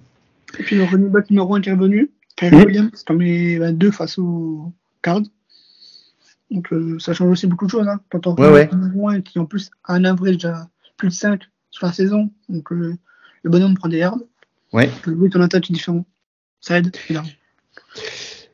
[0.59, 2.65] Et puis le running back numéro 1 qui est revenu, Kyrie Mhm.
[2.65, 5.23] Williams, comme les bah, deux face aux Cards.
[6.51, 7.89] Donc euh, ça change aussi beaucoup de choses.
[7.89, 8.01] Hein.
[8.11, 8.71] Quand on Ouais, ouais.
[8.73, 12.31] numéro 1 qui en plus a un average à plus de 5 sur la saison,
[12.51, 12.97] donc euh,
[13.43, 14.19] le bonhomme prend des yards.
[14.73, 14.91] Ouais.
[15.07, 16.05] Le bruit de ton attaque est différent.
[16.61, 17.29] Ça aide, évidemment.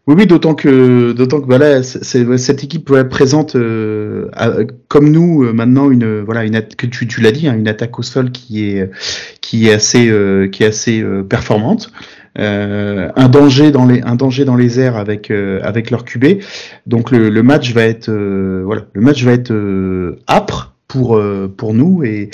[0.09, 5.45] Oui, oui, d'autant que, d'autant que c'est- c'est- cette équipe présente, euh, a- comme nous
[5.45, 8.31] euh, maintenant une, voilà, une que tu, tu l'as dit, hein, une attaque au sol
[8.33, 8.91] qui est,
[9.43, 11.93] qui est assez, euh, qui est assez euh, performante.
[12.39, 16.41] Euh, un danger dans les, un danger dans les airs avec, euh, avec leur QB.
[16.87, 21.21] Donc le, le match va être, euh, voilà, le match va être euh, âpre pour,
[21.59, 22.31] pour nous et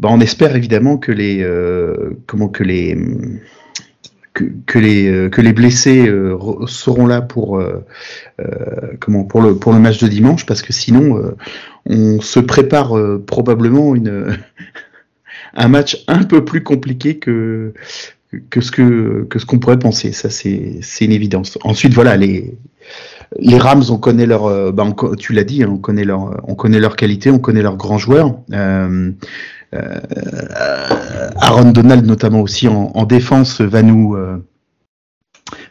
[0.00, 1.46] bah, on espère évidemment que les,
[2.26, 2.96] comment que les
[4.34, 7.84] que, les euh, que les blessés euh, seront là pour euh,
[8.40, 11.36] euh, comment pour le pour le match de dimanche parce que sinon euh,
[11.86, 12.94] on se prépare
[13.26, 14.36] probablement une
[15.54, 17.74] un match un peu plus compliqué que
[18.50, 22.16] que ce que que ce qu'on pourrait penser ça c'est c'est une évidence ensuite voilà
[22.16, 22.58] les
[23.40, 26.54] les Rams, on connaît leur, bah, on tu l'as dit, hein, on connaît leur, on
[26.54, 28.36] connaît leur qualité, on connaît leurs grands joueurs.
[28.52, 29.10] Euh,
[31.36, 34.44] Aaron Donald notamment aussi en, en défense va nous, euh,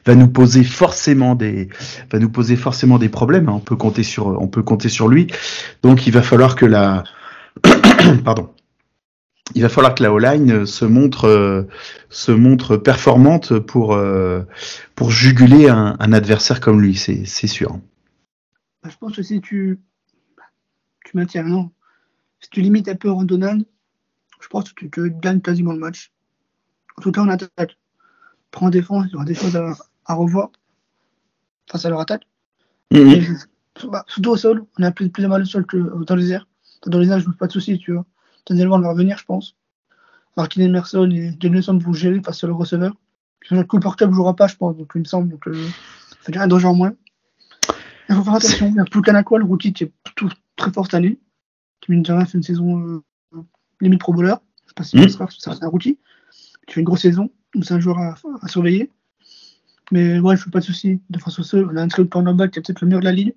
[0.06, 1.70] va nous poser forcément des,
[2.12, 3.50] va nous poser forcément des problèmes.
[3.50, 3.54] hein.
[3.56, 5.28] On peut compter sur, on peut compter sur lui.
[5.82, 7.04] Donc il va falloir que la,
[8.26, 8.50] pardon,
[9.56, 11.64] il va falloir que la O-line se montre, euh,
[12.10, 14.42] se montre performante pour, euh,
[14.96, 17.80] pour juguler un, adversaire comme lui, c'est c'est sûr.
[18.82, 19.80] Bah, je pense que si tu,
[21.06, 21.72] tu maintiens, non.
[22.40, 23.66] Si tu limites un peu Aaron Donald,
[24.44, 26.12] je pense que tu, tu gagnes quasiment le match.
[26.98, 27.78] En tout cas, en attaque.
[28.52, 29.74] Prends en défense, il y aura des choses à,
[30.06, 30.50] à revoir
[31.72, 32.28] face à leur attaque.
[32.92, 33.08] Mhm.
[33.08, 33.28] Et,
[33.88, 36.32] bah, surtout au sol, on a plus, plus de mal au sol que dans les
[36.32, 36.48] airs.
[36.86, 38.06] Dans les airs, je ne pas de soucis, tu vois.
[38.46, 39.56] Daniel Ward va revenir, je pense.
[40.36, 42.94] Martin Emerson et Jameson vont gérer face à le receveur.
[43.40, 45.30] Puis le Cooper Cup ne jouera pas, je pense, donc il me semble.
[45.30, 45.68] Donc, euh,
[46.22, 46.94] ça fait un danger en moins.
[48.10, 48.68] Il faut faire attention.
[48.68, 51.20] Il y a Pukanakwa, le rookie, qui est plutôt très fort cette année.
[51.82, 53.04] Qui, mine de rien, fait une saison euh,
[53.84, 54.36] limite pro bowler.
[54.66, 55.98] Je sais pas si ça sera, c'est un rookie.
[56.68, 57.30] Qui fait une grosse saison.
[57.54, 58.90] Donc, c'est un joueur à, à surveiller.
[59.92, 61.02] Mais ouais, je fais pas de soucis.
[61.10, 63.12] De au sol, on a un très cornerback qui est peut-être le meilleur de la
[63.12, 63.36] ligue.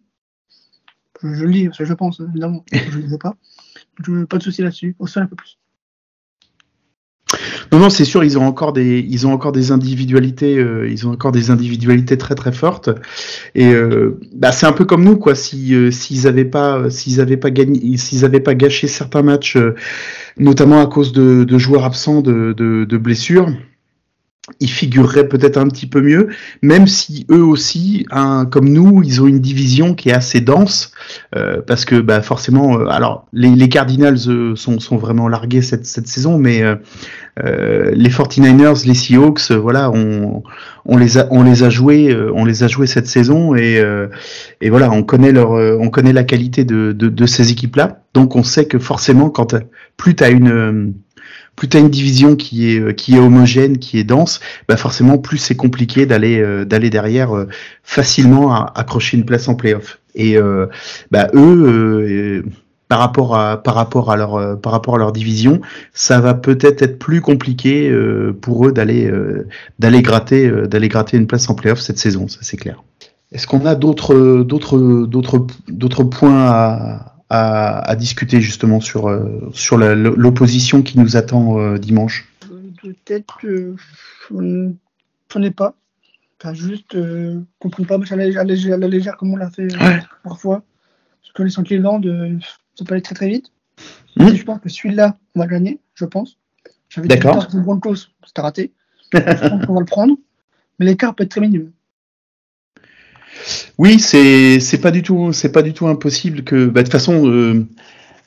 [1.23, 2.65] Je, je le lis, parce que je pense, évidemment.
[2.73, 3.35] je ne le sais pas.
[4.07, 4.97] Donc, pas de soucis là-dessus.
[4.99, 5.59] Au sol, un peu plus.
[7.73, 11.07] Non, non, c'est sûr, ils ont encore des, ils ont encore des individualités, euh, ils
[11.07, 12.91] ont encore des individualités très très fortes.
[13.55, 15.35] Et euh, bah, c'est un peu comme nous, quoi.
[15.35, 19.59] Si euh, s'ils avaient pas, s'ils avaient pas gagné, s'ils avaient pas gâché certains matchs,
[20.39, 23.49] notamment à cause de, de joueurs absents, de, de, de blessures
[24.61, 26.29] ils figureraient peut-être un petit peu mieux,
[26.63, 28.07] même si eux aussi,
[28.51, 30.93] comme nous, ils ont une division qui est assez dense,
[31.35, 35.63] euh, parce que bah, forcément, euh, alors les, les Cardinals euh, sont, sont, vraiment largués
[35.63, 40.43] cette, cette saison, mais euh, les 49ers, les Seahawks, voilà, on,
[40.85, 43.83] on, les a, on les a joués, on les a joués cette saison, et,
[44.61, 48.37] et voilà, on connaît leur, on connaît la qualité de, de, de ces équipes-là, donc
[48.37, 49.57] on sait que forcément, quand
[49.97, 50.95] plus tu as une
[51.57, 54.77] plus tu as une division qui est euh, qui est homogène, qui est dense, bah
[54.77, 57.49] forcément plus c'est compliqué d'aller euh, d'aller derrière euh,
[57.83, 59.99] facilement à accrocher une place en playoff.
[60.15, 60.39] Et
[61.11, 62.43] bah eux
[62.89, 65.61] par rapport à par rapport à leur par rapport à leur division,
[65.93, 67.95] ça va peut-être être plus compliqué
[68.41, 69.13] pour eux d'aller
[69.79, 72.83] d'aller gratter d'aller gratter une place en playoff cette saison, ça c'est clair.
[73.31, 79.51] Est-ce qu'on a d'autres d'autres d'autres d'autres points à à, à discuter justement sur, euh,
[79.53, 82.29] sur l'opposition qui nous attend euh, dimanche
[82.83, 83.75] Peut-être que
[84.31, 85.75] je n'en ai pas.
[86.41, 89.99] Enfin, juste euh, comprendre pas à la, légère, la légère comme on l'a fait euh,
[90.23, 90.63] parfois.
[91.23, 92.39] Parce que les Cleveland, euh,
[92.75, 93.53] ça peut aller très très vite.
[94.17, 94.35] Mmh.
[94.35, 96.39] Je pense que celui-là, on va gagner, je pense.
[96.97, 97.47] D'accord.
[97.51, 98.73] C'est une cause, c'était raté.
[99.13, 100.15] je pense qu'on va le prendre.
[100.79, 101.73] Mais l'écart peut être très minime.
[103.79, 106.93] Oui, c'est c'est pas du tout c'est pas du tout impossible que bah, de toute
[106.93, 107.67] façon euh,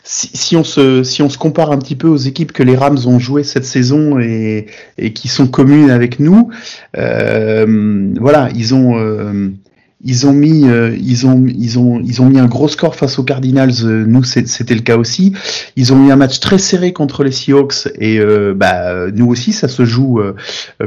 [0.03, 2.75] si, si, on se si on se compare un petit peu aux équipes que les
[2.75, 6.49] Rams ont joué cette saison et, et qui sont communes avec nous,
[6.97, 9.49] euh, voilà ils ont euh,
[10.01, 13.19] ils ont mis, euh, ils ont, ils ont, ils ont mis un gros score face
[13.19, 13.83] aux Cardinals.
[13.83, 15.33] Euh, nous, c'était le cas aussi.
[15.75, 19.51] Ils ont mis un match très serré contre les Seahawks et euh, bah nous aussi,
[19.51, 20.21] ça se joue.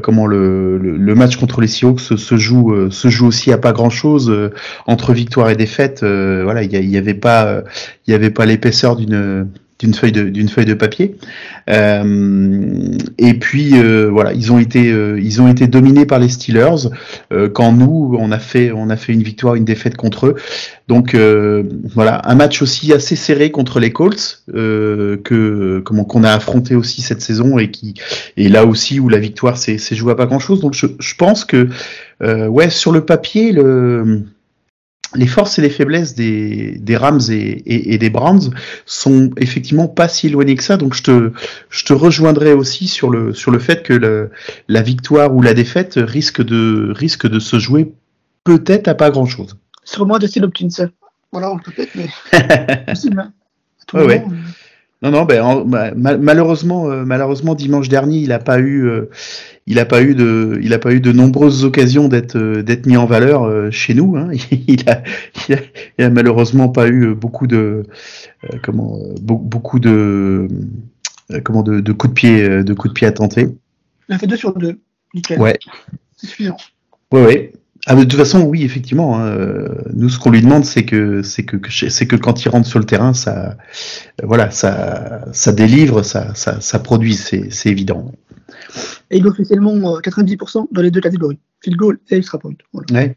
[0.02, 3.90] comment le, le, match contre les Seahawks se joue, se joue aussi à pas grand
[3.90, 4.32] chose
[4.86, 6.00] entre victoire et défaite.
[6.02, 7.62] voilà, il y, avait pas,
[8.06, 9.46] il y avait pas l'épaisseur d'une
[9.82, 11.16] d'une feuille de d'une feuille de papier.
[11.68, 16.28] Euh, et puis euh, voilà, ils ont été euh, ils ont été dominés par les
[16.28, 16.88] Steelers
[17.52, 20.36] quand nous on a fait on a fait une victoire, une défaite contre eux.
[20.88, 21.16] Donc
[21.94, 27.02] voilà, un match aussi assez serré contre les Colts que comment qu'on a affronté aussi
[27.02, 27.94] cette saison et qui
[28.36, 30.60] et là aussi où la victoire s'est jouée à pas grand chose.
[30.60, 31.68] Donc je, je pense que
[32.20, 34.22] ouais sur le papier le
[35.14, 38.54] les forces et les faiblesses des, des Rams et, et, et, des Browns
[38.86, 40.76] sont effectivement pas si éloignées que ça.
[40.76, 41.32] Donc je te,
[41.70, 44.30] je te rejoindrai aussi sur le, sur le fait que le,
[44.68, 47.92] la victoire ou la défaite risque de, risque de se jouer
[48.44, 49.56] peut-être à pas grand chose.
[49.84, 50.88] Sur moi de Hopkins.
[51.32, 52.08] Voilà, peut-être, mais.
[53.94, 53.98] Hein.
[53.98, 54.24] Ouais, ouais.
[55.02, 55.64] Non, non, ben,
[55.96, 59.10] malheureusement, euh, malheureusement, dimanche dernier, il n'a pas eu, euh,
[59.66, 62.86] il a pas eu de, il a pas eu de nombreuses occasions d'être, euh, d'être
[62.86, 64.16] mis en valeur chez nous.
[64.16, 64.30] Hein.
[64.50, 65.02] Il, a,
[65.48, 65.58] il, a,
[65.98, 67.84] il, a, malheureusement pas eu beaucoup de,
[68.62, 70.48] comment, beaucoup de,
[71.44, 73.48] comment de, de, coups de pied, de coups de pied à tenter.
[74.08, 74.78] Il a fait deux sur deux.
[75.14, 75.40] Nickel.
[75.40, 75.58] Ouais.
[76.16, 76.56] C'est suffisant.
[77.12, 77.52] Ouais, ouais.
[77.86, 79.18] Ah, de toute façon, oui, effectivement.
[79.18, 82.48] Hein, euh, nous, ce qu'on lui demande, c'est que, c'est que, c'est que quand il
[82.48, 83.56] rentre sur le terrain, ça,
[84.22, 88.12] euh, voilà, ça, ça délivre, ça, ça, ça produit, c'est, c'est évident.
[89.10, 92.54] Et il est officiellement 90% euh, dans les deux catégories, field goal et extra point.
[92.72, 92.86] Voilà.
[92.92, 93.16] Ouais.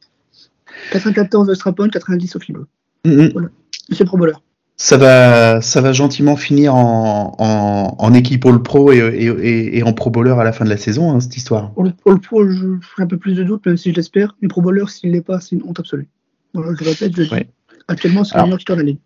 [0.91, 3.31] 94 extra point, 90 au field goal.
[3.33, 3.49] Voilà.
[3.91, 4.33] C'est pro bowler
[4.77, 9.83] ça va, ça va gentiment finir en, en, en équipe All Pro et, et, et,
[9.83, 11.71] en Pro Bowler à la fin de la saison, hein, cette histoire.
[11.77, 14.35] All, All Pro, je ferai un peu plus de doutes, même si je l'espère.
[14.41, 16.09] Mais Pro Bowler, s'il l'est pas, c'est une honte absolue.
[16.53, 17.47] Voilà, je répète, je ouais.
[17.87, 18.97] Actuellement, c'est le meilleur de la ligne.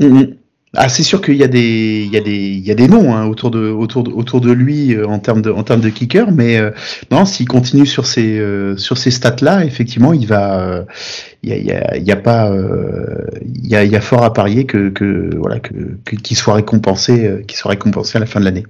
[0.00, 0.34] Mm
[0.74, 2.88] ah, c'est sûr qu'il y a des, il y a des, il y a des
[2.88, 5.80] noms hein, autour de, autour de, autour de lui euh, en termes de, en termes
[5.80, 6.70] de kicker, mais euh,
[7.10, 10.84] non, s'il continue sur ces, euh, sur ces stats-là, effectivement, il va,
[11.42, 12.52] il y a, il y a, y a pas,
[13.44, 16.54] il y a, il y a fort à parier que, que voilà, que, qu'il soit
[16.54, 18.64] récompensé, qu'il soit récompensé à la fin de l'année.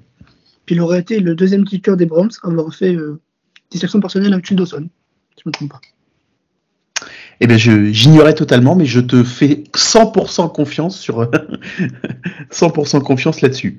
[0.66, 3.20] Puis il aurait été le deuxième kicker des Browns à avoir fait euh,
[3.70, 4.88] distinction personnelle avec Dawson,
[5.36, 5.80] si je me trompe pas.
[7.40, 11.28] Eh bien, j'ignorais totalement, mais je te fais 100% confiance sur
[12.52, 13.78] 100% confiance là-dessus.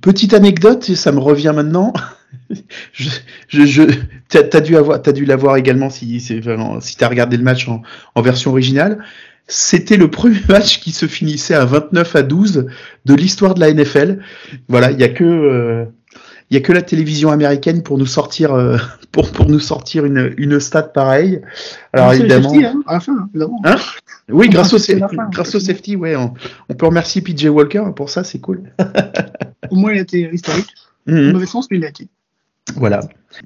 [0.00, 1.92] Petite anecdote, ça me revient maintenant.
[2.92, 3.10] je,
[3.48, 3.82] je,
[4.28, 7.82] t'as dû avoir, as dû l'avoir également si, si t'as regardé le match en,
[8.14, 8.98] en version originale.
[9.48, 12.66] C'était le premier match qui se finissait à 29 à 12
[13.04, 14.20] de l'histoire de la NFL.
[14.68, 15.84] Voilà, il y a que euh,
[16.50, 18.76] il y a que la télévision américaine pour nous sortir euh,
[19.12, 21.40] pour pour nous sortir une une stat pareille.
[21.92, 23.60] Alors évidemment, safety, hein, à la fin, évidemment.
[23.64, 23.76] Hein?
[24.28, 26.34] Oui, grâce au, fin, grâce au safety, ouais, on,
[26.68, 28.62] on, peut remercier PJ Walker pour ça, c'est cool.
[29.70, 30.72] au moins il a été historique.
[31.06, 31.32] -hmm.
[31.32, 32.08] Mauvais sens, mais il a été.
[32.74, 33.00] Voilà.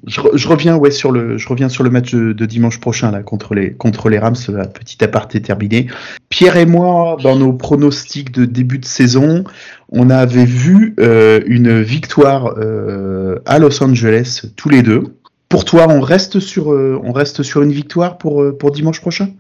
[0.06, 3.10] Je, je, reviens ouais sur le je reviens sur le match de, de, dimanche prochain
[3.10, 5.88] là contre les contre les Rams la petite aparté terminée.
[6.28, 9.44] Pierre et moi dans nos pronostics de début de saison,
[9.90, 15.02] on avait vu euh, une victoire euh, à Los Angeles tous les deux.
[15.50, 19.00] Pour toi, on reste sur euh, on reste sur une victoire pour euh, pour dimanche
[19.00, 19.30] prochain?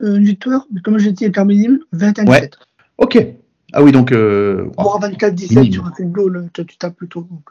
[0.00, 2.50] Une victoire, mais comme j'ai dit, terminée 21 Ouais.
[2.98, 3.24] OK.
[3.72, 7.20] Ah oui donc euh, Pour 24-17 sur un field goal, tu, tu tapes plutôt.
[7.30, 7.44] donc,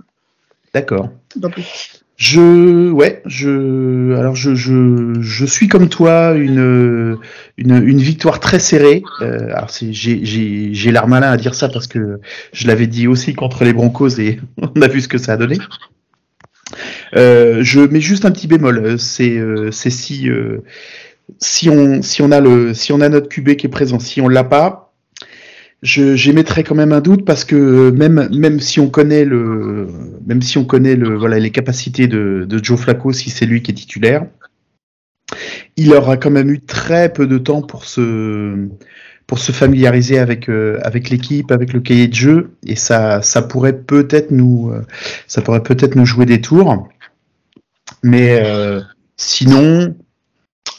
[0.74, 1.10] d'accord.
[2.18, 7.18] Je, ouais, je, alors je, je, je suis comme toi une,
[7.58, 9.02] une, une victoire très serrée.
[9.22, 12.20] Euh, alors c'est, j'ai, j'ai, j'ai l'air malin à dire ça parce que
[12.54, 14.40] je l'avais dit aussi contre les Broncos et
[14.76, 15.58] on a vu ce que ça a donné.
[17.16, 19.00] Euh, je mets juste un petit bémol.
[19.00, 20.64] C'est, euh, c'est si, euh,
[21.40, 24.22] si on, si on a le, si on a notre QB qui est présent, si
[24.22, 24.91] on l'a pas,
[25.82, 29.88] j'émettrais quand même un doute parce que même même si on connaît le
[30.28, 33.64] même si on connaît le voilà les capacités de, de Joe Flacco si c'est lui
[33.64, 34.26] qui est titulaire
[35.78, 38.70] il aura quand même eu très peu de temps pour se
[39.28, 42.52] pour se familiariser avec euh, avec l'équipe avec le cahier de jeu.
[42.66, 44.86] Et ça ça pourrait peut-être nous euh,
[45.28, 46.90] ça pourrait peut-être nous jouer des tours.
[48.04, 48.82] Mais euh,
[49.16, 49.96] sinon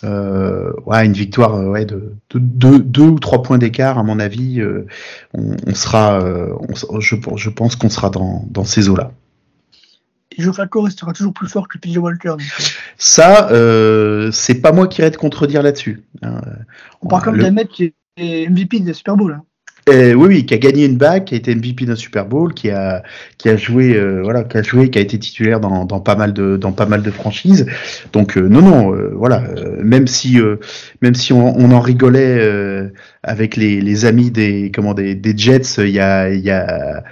[0.05, 4.03] euh, ouais, une victoire euh, ouais, de, de, de deux ou trois points d'écart, à
[4.03, 4.87] mon avis, euh,
[5.35, 6.55] on, on, sera, euh,
[6.89, 9.13] on, je, je, pense qu'on sera dans, dans ces eaux-là.
[10.37, 12.37] Et Joe Flacco restera toujours plus fort que PJ Walker.
[12.97, 13.49] Ça,
[14.33, 16.03] c'est pas moi qui irai te contredire là-dessus.
[16.23, 16.41] Hein.
[17.03, 19.35] On parle comme d'un mec qui est MVP de Super Bowl.
[19.39, 19.45] Hein.
[19.89, 22.55] Euh, oui, oui, qui a gagné une bague, qui a été MVP d'un Super Bowl,
[22.55, 23.03] qui a,
[23.37, 26.15] qui a joué, euh, voilà, qui a joué, qui a été titulaire dans, dans pas
[26.15, 27.67] mal de, dans pas mal de franchises.
[28.13, 29.43] Donc euh, non, non, voilà,
[29.83, 30.39] même si,
[31.01, 32.93] même si on, on en rigolait
[33.25, 37.03] avec les, les amis des, comment des, des Jets, il y a, il y a,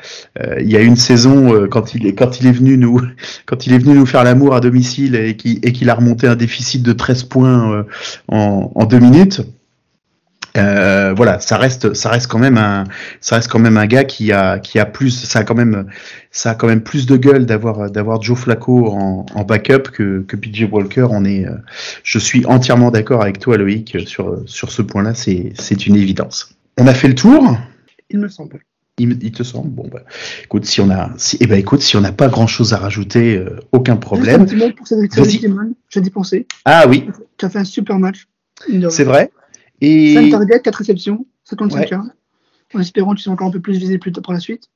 [0.61, 3.01] il y a une saison quand il est, quand il est venu nous,
[3.47, 6.29] quand il est venu nous faire l'amour à domicile et qui, et qu'il a remonté
[6.29, 7.85] un déficit de 13 points
[8.29, 9.43] en, en deux minutes.
[10.57, 12.85] Euh, voilà, ça reste, ça reste quand même un,
[13.21, 15.87] ça reste quand même un gars qui a, qui a plus, ça a quand même,
[16.31, 20.25] ça a quand même plus de gueule d'avoir, d'avoir Joe Flacco en, en, backup que,
[20.27, 21.07] que PJ Walker.
[21.11, 21.47] On est,
[22.03, 25.15] je suis entièrement d'accord avec toi, Loïc, sur, sur ce point-là.
[25.15, 26.55] C'est, c'est une évidence.
[26.79, 27.57] On a fait le tour?
[28.11, 28.61] Il me semble.
[28.99, 29.71] Il, il te semble?
[29.71, 30.03] Bon bah,
[30.45, 32.77] écoute si on a si, eh ben écoute si on n'a pas grand chose à
[32.77, 37.09] rajouter euh, aucun problème Juste un petit mot pour Tillman j'ai dit penser ah oui
[37.39, 38.27] tu as fait un super match
[38.91, 39.31] c'est vrai?
[39.81, 40.15] Et...
[40.15, 41.99] 5 targets, 4 réceptions, 55 ouais.
[42.75, 44.71] en espérant qu'ils soient encore un peu plus visés plus tard par la suite.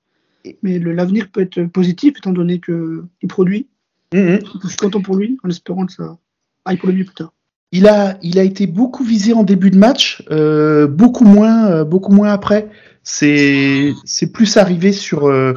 [0.62, 3.66] Mais l'avenir peut être positif étant donné qu'il produit.
[4.12, 4.40] Mm -hmm.
[4.62, 6.18] Je suis content pour lui en espérant que ça
[6.64, 7.32] aille pour le mieux plus tard.
[7.72, 11.84] Il a, il a été beaucoup visé en début de match, euh, beaucoup moins, euh,
[11.84, 12.68] beaucoup moins après.
[13.02, 15.54] C'est, c'est plus arrivé sur, euh,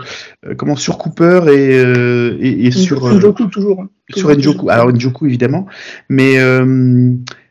[0.58, 1.76] comment, sur Cooper et,
[2.48, 3.08] et, et sur.
[3.14, 3.82] Njoku toujours.
[3.82, 3.90] Hein.
[4.16, 4.70] Sur Njoku.
[4.70, 5.68] Alors Njoku évidemment,
[6.10, 6.38] mais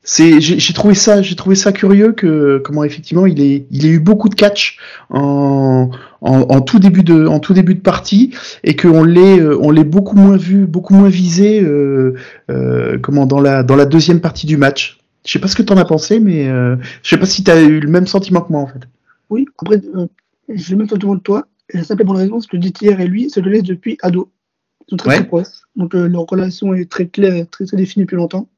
[0.09, 3.91] c'est j'ai trouvé ça j'ai trouvé ça curieux que comment effectivement il est il ait
[3.91, 4.79] eu beaucoup de catch
[5.11, 5.91] en,
[6.21, 9.83] en, en, tout début de en tout début de partie et qu'on l'ait on l'ait
[9.85, 12.15] beaucoup moins vu beaucoup moins visé euh,
[12.51, 14.99] euh, comment dans la dans la deuxième partie du match.
[15.27, 17.61] Je sais pas ce que t'en as pensé mais euh, je sais pas si t'as
[17.61, 18.87] eu le même sentiment que moi en fait.
[19.29, 20.07] Oui après euh,
[20.55, 23.01] j'ai le même sentiment que toi et ça s'appelle pour la raison parce que DTR
[23.01, 24.31] et lui se connaissent depuis ado.
[24.87, 25.17] Ils sont très Ouais.
[25.17, 25.47] très proches.
[25.75, 28.49] Donc euh, leur relation est très claire très très définie depuis longtemps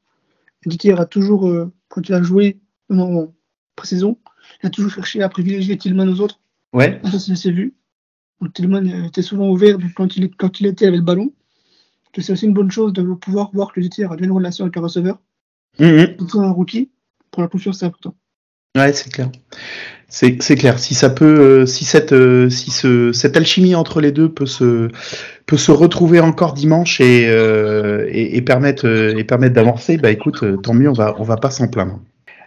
[0.65, 3.33] Didier a toujours, euh, quand il a joué en
[3.75, 4.17] pré-saison,
[4.61, 6.39] il a toujours cherché à privilégier Tillman aux autres.
[6.73, 6.99] Ouais.
[7.05, 7.75] Ça, ça s'est vu.
[8.41, 11.33] Donc, Tillman était souvent ouvert donc, quand, il, quand il était avec le ballon.
[12.17, 14.75] C'est aussi une bonne chose de pouvoir voir que Didier a bien une relation avec
[14.77, 15.21] un receveur.
[15.79, 16.17] Mm -hmm.
[16.17, 16.89] Surtout un rookie.
[17.31, 18.15] Pour la confiance, c'est important.
[18.77, 19.29] Ouais, c'est clair.
[20.09, 20.79] C'est clair.
[20.79, 21.25] Si ça peut,
[21.61, 24.89] euh, si cette, euh, si ce, cette alchimie entre les deux peut se,
[25.45, 30.43] peut se retrouver encore dimanche et, euh, et, et, permettre, et permettre d'avancer, bah écoute,
[30.63, 31.99] tant mieux, on va, on va pas s'en plaindre.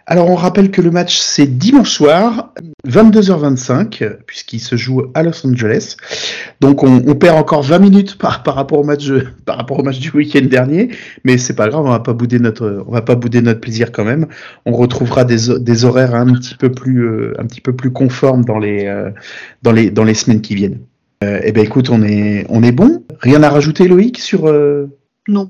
[0.05, 2.53] Alors on rappelle que le match c'est dimanche soir,
[2.85, 5.95] 22h25, puisqu'il se joue à Los Angeles.
[6.59, 9.09] Donc on, perd encore 20 minutes par, par rapport au match
[9.45, 10.89] par rapport au match du week-end dernier,
[11.23, 13.93] mais c'est pas grave, on va pas bouder notre on va pas bouder notre plaisir
[13.93, 14.27] quand même.
[14.65, 18.43] On retrouvera des, des horaires un petit peu plus euh, un petit peu plus conformes
[18.43, 19.09] dans les euh,
[19.61, 20.79] dans les dans les semaines qui viennent.
[21.23, 23.05] Euh, eh ben écoute, on est on est bon.
[23.21, 24.51] Rien à rajouter Loïc sur
[25.29, 25.49] Non.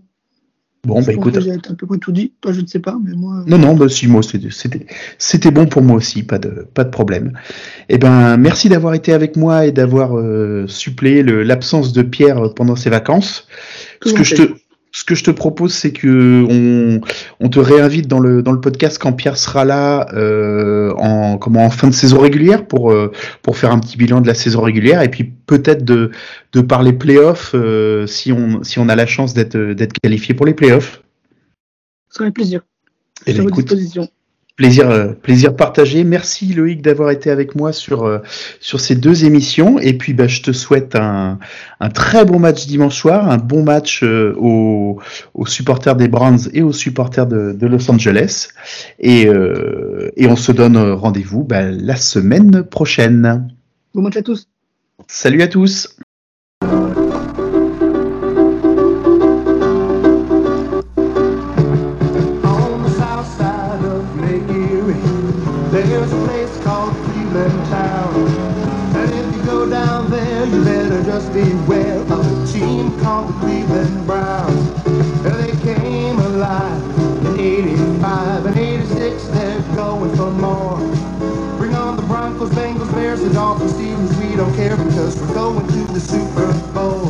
[0.86, 1.40] Bon, je bah écoute.
[1.40, 2.34] J'ai à peu près tout dit.
[2.42, 3.44] Toi, je ne sais pas, mais moi.
[3.48, 4.86] Non, non, bah si, moi, c'était,
[5.18, 7.32] c'était bon pour moi aussi, pas de, pas de problème.
[7.88, 12.76] Eh ben, merci d'avoir été avec moi et d'avoir euh, suppléé l'absence de Pierre pendant
[12.76, 13.48] ses vacances.
[14.06, 14.54] Ce que, je te,
[14.94, 17.02] ce que je te propose, c'est que on,
[17.40, 21.66] on, te réinvite dans le dans le podcast quand Pierre sera là euh, en comment
[21.66, 24.62] en fin de saison régulière pour euh, pour faire un petit bilan de la saison
[24.62, 26.12] régulière et puis peut-être de
[26.54, 30.46] de parler playoffs euh, si on si on a la chance d'être d'être qualifié pour
[30.46, 31.02] les playoffs.
[32.10, 32.62] Ça serait plaisir.
[33.26, 34.08] Et eh à ben, votre disposition.
[34.56, 36.04] Plaisir, euh, plaisir partagé.
[36.04, 38.20] Merci Loïc d'avoir été avec moi sur euh,
[38.60, 39.80] sur ces deux émissions.
[39.80, 41.40] Et puis, bah, je te souhaite un,
[41.80, 45.00] un très bon match dimanche soir, un bon match euh, aux,
[45.34, 48.50] aux, supporters des Browns et aux supporters de, de Los Angeles.
[49.00, 53.48] Et, et on se donne rendez-vous bah, la semaine prochaine.
[53.96, 54.48] Bon match à tous.
[55.08, 55.98] Salut à tous.
[71.22, 74.84] Beware of a team called the Cleveland Browns.
[75.22, 76.82] They came alive
[77.26, 80.78] in 85 and 86, they're going for more.
[81.58, 85.68] Bring on the Broncos, Bengals, Bears, the Dolphins, Steelers, we don't care because we're going
[85.68, 87.03] to the Super Bowl.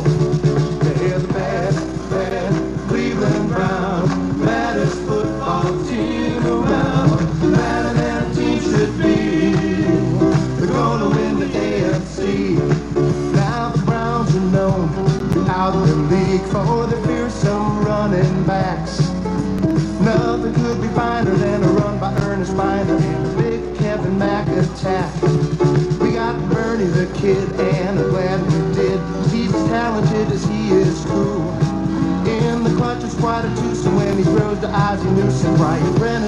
[35.92, 36.23] friend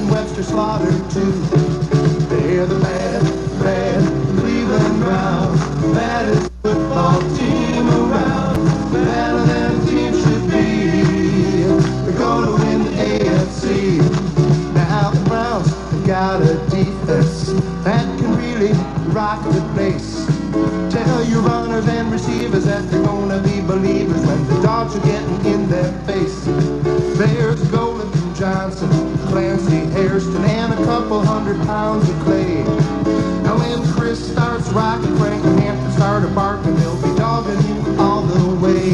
[36.75, 38.91] We'll be dogging you all the way.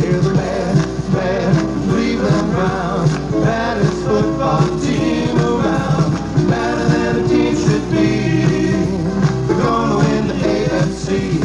[0.00, 0.76] Hear the bad,
[1.12, 1.54] bad
[1.88, 3.12] Cleveland Browns,
[3.44, 6.12] baddest football team around,
[6.50, 8.10] better than a team should be.
[9.48, 11.40] We're gonna win the AFC.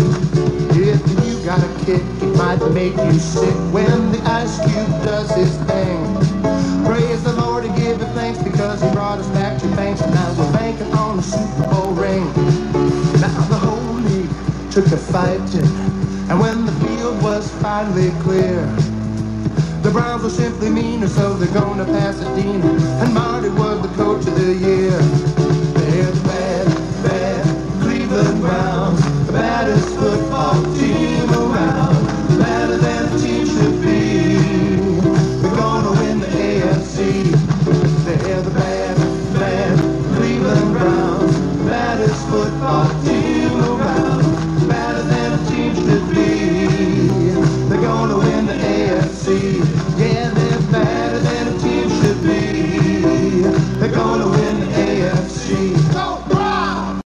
[0.78, 5.32] If you got a kick, it might make you sick when the Ice Cube does
[5.32, 6.21] his thing.
[14.72, 15.66] took to fighting.
[16.30, 18.66] And when the field was finally clear,
[19.82, 22.72] the Browns were simply meaner, so they're going to Pasadena.
[23.04, 25.21] And Marty was the coach of the year.